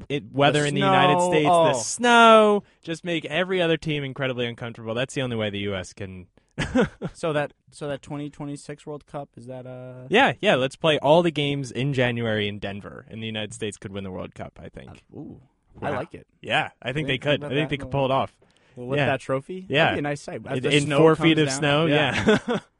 it, 0.08 0.32
weather 0.32 0.64
in 0.64 0.74
the 0.74 0.80
United 0.80 1.20
States, 1.20 1.48
oh. 1.50 1.68
the 1.68 1.74
snow. 1.74 2.62
Just 2.82 3.04
make 3.04 3.24
every 3.24 3.60
other 3.60 3.76
team 3.76 4.04
incredibly 4.04 4.46
uncomfortable. 4.46 4.94
That's 4.94 5.14
the 5.14 5.22
only 5.22 5.36
way 5.36 5.50
the 5.50 5.60
U.S. 5.60 5.92
can. 5.92 6.26
so 7.12 7.34
that 7.34 7.52
so 7.70 7.86
that 7.86 8.00
2026 8.00 8.86
World 8.86 9.04
Cup 9.06 9.28
is 9.36 9.44
that 9.44 9.66
uh 9.66 10.06
yeah, 10.08 10.32
yeah. 10.40 10.54
Let's 10.54 10.74
play 10.74 10.98
all 10.98 11.22
the 11.22 11.30
games 11.30 11.70
in 11.70 11.92
January 11.92 12.48
in 12.48 12.58
Denver, 12.58 13.04
and 13.10 13.22
the 13.22 13.26
United 13.26 13.52
States 13.52 13.76
could 13.76 13.92
win 13.92 14.04
the 14.04 14.10
World 14.10 14.34
Cup. 14.34 14.58
I 14.62 14.70
think. 14.70 15.02
ooh, 15.14 15.40
I 15.82 15.90
like 15.90 16.14
it. 16.14 16.26
Yeah, 16.40 16.70
I 16.80 16.92
think 16.92 17.08
they 17.08 17.18
could. 17.18 17.44
I 17.44 17.50
think 17.50 17.68
they 17.68 17.76
could 17.76 17.90
pull 17.90 18.06
it 18.06 18.10
off. 18.10 18.34
We'll 18.76 18.88
lift 18.88 19.00
Yeah. 19.00 19.06
that 19.06 19.20
trophy. 19.20 19.66
Yeah. 19.68 19.84
That'd 19.84 19.96
be 19.96 19.98
a 20.00 20.02
nice 20.02 20.20
sight. 20.20 20.46
In, 20.46 20.62
the 20.62 20.80
snow 20.80 20.98
four 20.98 21.16
feet 21.16 21.38
of 21.38 21.48
down. 21.48 21.58
snow. 21.58 21.86
Yeah. 21.86 22.38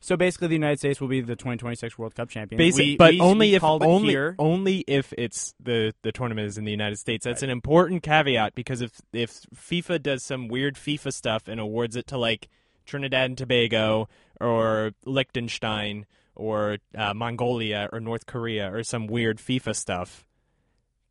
So 0.00 0.16
basically, 0.16 0.48
the 0.48 0.54
United 0.54 0.78
States 0.78 1.00
will 1.00 1.08
be 1.08 1.20
the 1.20 1.34
2026 1.34 1.98
World 1.98 2.14
Cup 2.14 2.28
champion. 2.28 2.56
Basic, 2.58 2.78
We- 2.84 2.96
but 2.96 3.14
we- 3.14 3.20
only 3.20 3.48
we 3.50 3.54
if 3.56 3.64
only 3.64 4.16
only 4.38 4.84
if 4.86 5.12
it's 5.18 5.54
the 5.60 5.92
the 6.02 6.12
tournament 6.12 6.46
is 6.46 6.56
in 6.56 6.64
the 6.64 6.70
United 6.70 6.96
States. 6.96 7.24
That's 7.24 7.42
an 7.42 7.50
important 7.50 8.02
caveat 8.02 8.54
because 8.54 8.80
if 8.80 8.92
if 9.12 9.40
FIFA 9.54 10.02
does 10.02 10.22
some 10.24 10.46
weird 10.48 10.76
FIFA 10.76 11.12
stuff 11.12 11.48
and 11.48 11.58
awards 11.60 11.96
it 11.96 12.06
to 12.08 12.18
like 12.18 12.48
Trinidad 12.86 13.26
and 13.30 13.36
Tobago 13.38 14.08
or 14.40 14.92
Liechtenstein 15.04 16.06
or 16.36 16.78
uh, 16.96 17.12
Mongolia 17.12 17.88
or 17.92 17.98
North 17.98 18.26
Korea 18.26 18.72
or 18.72 18.84
some 18.84 19.08
weird 19.08 19.38
FIFA 19.38 19.74
stuff, 19.74 20.24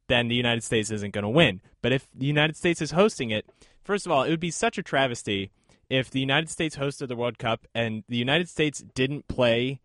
then 0.08 0.30
the 0.30 0.36
United 0.36 0.64
States 0.64 0.90
isn't 0.92 1.14
going 1.14 1.24
to 1.24 1.30
win. 1.30 1.60
But 1.82 1.92
if 1.92 2.08
the 2.16 2.26
United 2.26 2.56
States 2.56 2.82
is 2.82 2.92
hosting 2.92 3.32
it, 3.32 3.46
first 3.84 4.06
of 4.06 4.14
all, 4.14 4.24
it 4.24 4.30
would 4.30 4.40
be 4.40 4.50
such 4.52 4.78
a 4.78 4.84
travesty 4.84 5.52
if 5.90 6.10
the 6.12 6.20
United 6.20 6.50
States 6.50 6.78
hosted 6.78 7.08
the 7.08 7.16
World 7.16 7.38
Cup 7.38 7.66
and 7.74 8.04
the 8.10 8.18
United 8.18 8.50
States 8.50 8.84
didn't 8.94 9.28
play 9.28 9.80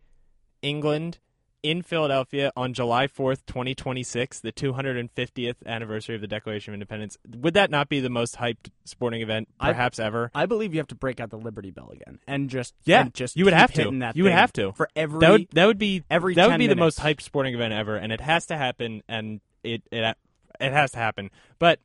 England 0.61 1.19
in 1.61 1.81
Philadelphia 1.81 2.51
on 2.57 2.73
July 2.73 3.07
4th, 3.07 3.45
2026, 3.45 4.41
the 4.41 4.51
250th 4.51 5.55
anniversary 5.65 6.13
of 6.15 6.19
the 6.19 6.27
Declaration 6.27 6.71
of 6.71 6.73
Independence. 6.73 7.17
Would 7.37 7.53
that 7.53 7.71
not 7.71 7.87
be 7.87 8.01
the 8.01 8.09
most 8.09 8.35
hyped 8.35 8.69
sporting 8.83 9.21
event 9.21 9.47
I- 9.61 9.71
perhaps 9.71 9.97
ever? 9.97 10.29
I 10.35 10.45
believe 10.45 10.73
you 10.73 10.81
have 10.81 10.87
to 10.87 10.95
break 10.95 11.21
out 11.21 11.29
the 11.29 11.37
Liberty 11.37 11.71
Bell 11.71 11.89
again 11.93 12.19
and 12.27 12.49
just 12.49 12.73
Yeah, 12.83 13.03
and 13.03 13.13
just 13.13 13.37
you 13.37 13.45
would 13.45 13.53
have 13.53 13.71
to. 13.73 13.91
That 13.99 14.17
You 14.17 14.23
would 14.23 14.33
have 14.33 14.51
to. 14.53 14.73
for 14.73 14.89
every 14.93 15.19
That 15.21 15.31
would 15.31 15.47
that 15.53 15.65
would 15.65 15.77
be 15.79 16.03
every 16.09 16.33
that 16.33 16.45
would 16.47 16.51
10 16.51 16.59
be 16.59 16.67
the 16.67 16.75
most 16.75 16.99
hyped 16.99 17.21
sporting 17.21 17.53
event 17.53 17.73
ever 17.73 17.95
and 17.95 18.11
it 18.11 18.19
has 18.19 18.45
to 18.47 18.57
happen 18.57 19.01
and 19.07 19.39
it 19.63 19.83
it 19.89 20.17
it 20.59 20.73
has 20.73 20.91
to 20.91 20.97
happen. 20.97 21.31
But 21.59 21.79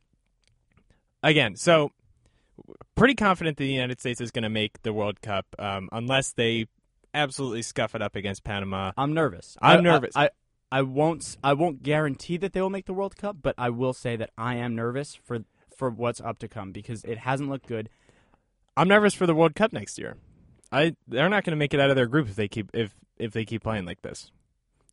again, 1.23 1.55
so 1.55 1.93
pretty 2.95 3.15
confident 3.15 3.57
that 3.57 3.63
the 3.63 3.71
United 3.71 3.99
States 3.99 4.21
is 4.21 4.31
going 4.31 4.43
to 4.43 4.49
make 4.49 4.81
the 4.83 4.93
World 4.93 5.21
Cup 5.21 5.45
um, 5.57 5.89
unless 5.91 6.31
they 6.33 6.67
absolutely 7.13 7.61
scuff 7.61 7.95
it 7.95 8.01
up 8.01 8.15
against 8.15 8.43
Panama. 8.43 8.91
I'm 8.97 9.13
nervous. 9.13 9.57
I'm 9.61 9.79
I- 9.79 9.81
nervous. 9.81 10.15
I, 10.15 10.25
I 10.25 10.29
I 10.71 10.81
won't 10.83 11.35
I 11.43 11.53
won't 11.53 11.81
guarantee 11.81 12.37
that 12.37 12.53
they 12.53 12.61
will 12.61 12.69
make 12.69 12.85
the 12.85 12.93
World 12.93 13.15
Cup, 13.17 13.37
but 13.41 13.55
I 13.57 13.69
will 13.71 13.93
say 13.93 14.15
that 14.15 14.29
I 14.37 14.55
am 14.57 14.75
nervous 14.75 15.15
for 15.15 15.39
for 15.75 15.89
what's 15.89 16.21
up 16.21 16.37
to 16.39 16.47
come 16.47 16.71
because 16.71 17.03
it 17.05 17.17
hasn't 17.19 17.49
looked 17.49 17.65
good. 17.65 17.89
I'm 18.77 18.87
nervous 18.87 19.15
for 19.15 19.25
the 19.25 19.33
World 19.33 19.55
Cup 19.55 19.73
next 19.73 19.97
year. 19.97 20.17
I 20.71 20.95
they're 21.07 21.27
not 21.27 21.43
going 21.43 21.53
to 21.53 21.57
make 21.57 21.73
it 21.73 21.79
out 21.79 21.89
of 21.89 21.95
their 21.95 22.05
group 22.05 22.29
if 22.29 22.35
they 22.35 22.47
keep 22.47 22.69
if 22.75 22.93
if 23.17 23.31
they 23.31 23.45
keep 23.45 23.63
playing 23.63 23.85
like 23.85 24.03
this. 24.03 24.29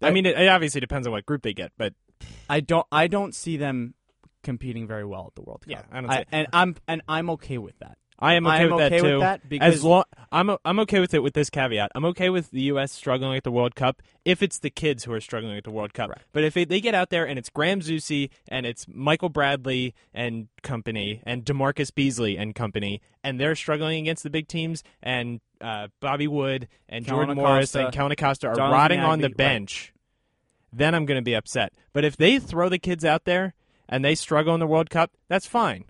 I 0.01 0.09
I- 0.09 0.11
mean, 0.13 0.25
it, 0.25 0.39
it 0.39 0.49
obviously 0.49 0.81
depends 0.81 1.07
on 1.07 1.13
what 1.13 1.27
group 1.27 1.43
they 1.43 1.53
get, 1.53 1.73
but 1.77 1.93
I 2.49 2.61
don't 2.61 2.87
I 2.91 3.07
don't 3.07 3.35
see 3.35 3.59
them 3.59 3.93
competing 4.47 4.87
very 4.87 5.05
well 5.05 5.27
at 5.27 5.35
the 5.35 5.43
World 5.43 5.63
Cup. 5.63 5.71
Yeah, 5.71 5.83
I 5.91 6.01
don't 6.01 6.11
see- 6.11 6.25
and 6.33 6.47
I'm 6.53 6.77
and 6.87 7.03
I'm 7.09 7.29
okay 7.31 7.59
with 7.59 7.79
that. 7.81 7.99
I 8.19 8.35
am 8.35 8.47
okay 8.47 8.57
I 8.57 8.61
am 8.63 8.71
with 8.71 8.79
that 8.79 8.93
okay 8.93 9.03
with 9.03 9.11
too. 9.11 9.19
that 9.19 9.49
because- 9.49 9.75
as 9.75 9.85
long 9.85 10.05
I'm 10.33 10.49
o- 10.51 10.59
I'm 10.65 10.79
okay 10.81 11.01
with 11.01 11.13
it 11.13 11.23
with 11.23 11.35
this 11.35 11.51
caveat. 11.51 11.91
I'm 11.95 12.05
okay 12.07 12.31
with 12.31 12.51
the 12.51 12.63
U.S. 12.63 12.93
struggling 12.93 13.37
at 13.37 13.45
the 13.45 13.51
World 13.51 13.75
Cup 13.75 14.01
if 14.25 14.43
it's 14.43 14.59
the 14.59 14.71
kids 14.71 15.05
who 15.05 15.13
are 15.13 15.21
struggling 15.21 15.57
at 15.59 15.65
the 15.65 15.71
World 15.71 15.93
Cup. 15.93 16.11
Right. 16.11 16.23
But 16.33 16.45
if 16.45 16.57
it, 16.57 16.69
they 16.71 16.81
get 16.81 16.95
out 16.95 17.11
there 17.11 17.27
and 17.27 17.39
it's 17.39 17.51
Graham 17.51 17.81
Zusi 17.81 18.31
and 18.49 18.65
it's 18.65 18.87
Michael 18.89 19.29
Bradley 19.29 19.95
and 20.15 20.49
company 20.63 21.21
and 21.27 21.45
Demarcus 21.45 21.95
Beasley 21.95 22.39
and 22.39 22.55
company 22.55 23.03
and 23.23 23.39
they're 23.39 23.57
struggling 23.57 24.01
against 24.01 24.23
the 24.23 24.31
big 24.31 24.49
teams 24.49 24.83
and 25.03 25.41
uh, 25.61 25.89
Bobby 26.01 26.29
Wood 26.29 26.69
and 26.89 27.05
Kellyn 27.05 27.27
Jordan 27.27 27.37
Morris 27.37 27.75
Acosta, 27.75 27.85
and 27.87 27.95
Kellyn 27.95 28.13
Acosta 28.13 28.49
are 28.49 28.55
Jonathan 28.55 28.73
rotting 28.73 29.01
on 29.01 29.21
the 29.21 29.29
right. 29.29 29.37
bench, 29.37 29.93
then 30.73 30.95
I'm 30.95 31.05
going 31.05 31.19
to 31.19 31.23
be 31.23 31.35
upset. 31.35 31.73
But 31.93 32.05
if 32.05 32.17
they 32.17 32.39
throw 32.39 32.69
the 32.69 32.79
kids 32.79 33.05
out 33.05 33.25
there 33.25 33.55
and 33.89 34.05
they 34.05 34.15
struggle 34.15 34.55
in 34.55 34.61
the 34.61 34.67
World 34.67 34.91
Cup, 34.91 35.13
that's 35.29 35.47
fine. 35.47 35.85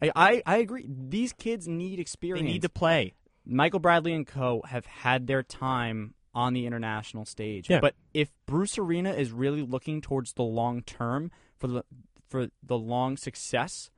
I 0.00 0.10
I, 0.14 0.42
I 0.46 0.56
agree. 0.58 0.86
These 0.88 1.32
kids 1.32 1.68
need 1.68 2.00
experience. 2.00 2.46
They 2.46 2.52
need 2.52 2.62
to 2.62 2.68
play. 2.68 3.14
Michael 3.44 3.80
Bradley 3.80 4.12
and 4.12 4.26
Co. 4.26 4.62
have 4.68 4.86
had 4.86 5.26
their 5.26 5.42
time 5.42 6.14
on 6.34 6.54
the 6.54 6.66
international 6.66 7.24
stage. 7.24 7.68
Yeah. 7.68 7.80
But 7.80 7.94
if 8.14 8.30
Bruce 8.46 8.78
Arena 8.78 9.12
is 9.12 9.32
really 9.32 9.62
looking 9.62 10.00
towards 10.00 10.32
the 10.34 10.42
long 10.42 10.82
term 10.82 11.30
for 11.58 11.66
the 11.66 11.84
for 12.28 12.48
the 12.62 12.78
long 12.78 13.16
success 13.16 13.90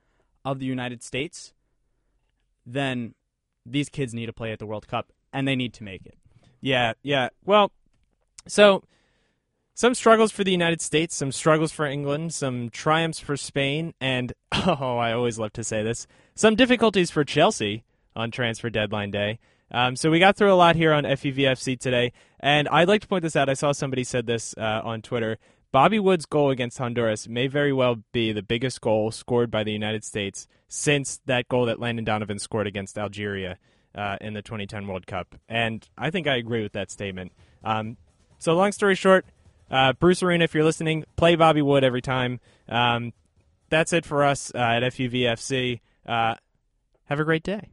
of 0.45 0.59
the 0.59 0.67
United 0.67 1.03
States, 1.03 1.53
then 2.67 3.15
these 3.65 3.89
kids 3.89 4.13
need 4.13 4.27
to 4.27 4.33
play 4.33 4.53
at 4.53 4.59
the 4.59 4.67
World 4.67 4.89
Cup 4.89 5.13
and 5.33 5.47
they 5.47 5.57
need 5.57 5.73
to 5.75 5.85
make 5.85 6.05
it. 6.05 6.19
Yeah, 6.61 6.95
yeah. 7.03 7.29
Well, 7.45 7.71
so 8.47 8.83
some 9.75 9.95
struggles 9.95 10.31
for 10.31 10.45
the 10.45 10.53
United 10.53 10.81
States, 10.81 11.15
some 11.15 11.33
struggles 11.33 11.73
for 11.73 11.85
England, 11.85 12.33
some 12.33 12.71
triumphs 12.71 13.19
for 13.19 13.37
Spain, 13.37 13.93
and 14.01 14.33
oh, 14.53 14.97
I 14.99 15.13
always 15.13 15.39
love 15.39 15.53
to 15.55 15.65
say 15.65 15.83
this, 15.83 16.07
some 16.35 16.55
difficulties 16.55 17.11
for 17.11 17.25
Chelsea 17.25 17.85
on 18.15 18.31
transfer 18.31 18.71
deadline 18.71 19.11
day. 19.11 19.41
Um, 19.71 19.97
so 19.97 20.11
we 20.11 20.21
got 20.21 20.37
through 20.37 20.53
a 20.53 20.55
lot 20.55 20.77
here 20.77 20.93
on 20.93 21.03
FUVFC 21.03 21.79
today, 21.79 22.13
and 22.39 22.69
I'd 22.69 22.89
like 22.89 23.01
to 23.01 23.09
point 23.09 23.23
this 23.23 23.35
out. 23.35 23.49
I 23.49 23.55
saw 23.55 23.73
somebody 23.73 24.05
said 24.05 24.27
this 24.27 24.55
uh, 24.57 24.81
on 24.85 25.03
Twitter. 25.03 25.39
Bobby 25.73 25.99
Wood's 25.99 26.27
goal 26.27 26.51
against 26.51 26.79
Honduras 26.79 27.27
may 27.27 27.49
very 27.49 27.73
well 27.73 27.97
be 28.13 28.31
the 28.31 28.45
biggest 28.45 28.81
goal 28.81 29.11
scored 29.11 29.51
by 29.51 29.65
the 29.65 29.73
United 29.73 30.05
States 30.05 30.47
since 30.69 31.21
that 31.27 31.49
goal 31.49 31.67
that 31.67 31.81
Landon 31.81 32.05
Donovan 32.05 32.39
scored 32.39 32.69
against 32.69 32.97
Algeria 32.97 33.59
uh, 33.97 34.17
in 34.21 34.35
the 34.35 34.43
2010 34.43 34.87
World 34.87 35.09
Cup. 35.09 35.35
And 35.49 35.85
I 35.99 36.11
think 36.11 36.29
I 36.29 36.37
agree 36.37 36.63
with 36.63 36.75
that 36.75 36.93
statement. 36.93 37.33
Um, 37.65 37.97
so, 38.39 38.55
long 38.55 38.71
story 38.71 38.95
short, 38.95 39.27
uh, 39.75 39.93
Bruce 39.95 40.23
Arena, 40.23 40.45
if 40.45 40.55
you're 40.55 40.65
listening, 40.65 41.05
play 41.17 41.35
Bobby 41.35 41.61
Wood 41.61 41.83
every 41.83 42.01
time. 42.01 42.39
Um, 42.69 43.13
that's 43.71 43.93
it 43.93 44.07
for 44.07 44.23
us 44.23 44.53
uh, 44.55 44.59
at 44.59 44.83
FUVFC. 44.85 45.81
Uh, 46.07 46.37
have 47.07 47.19
a 47.19 47.25
great 47.25 47.43
day. 47.43 47.71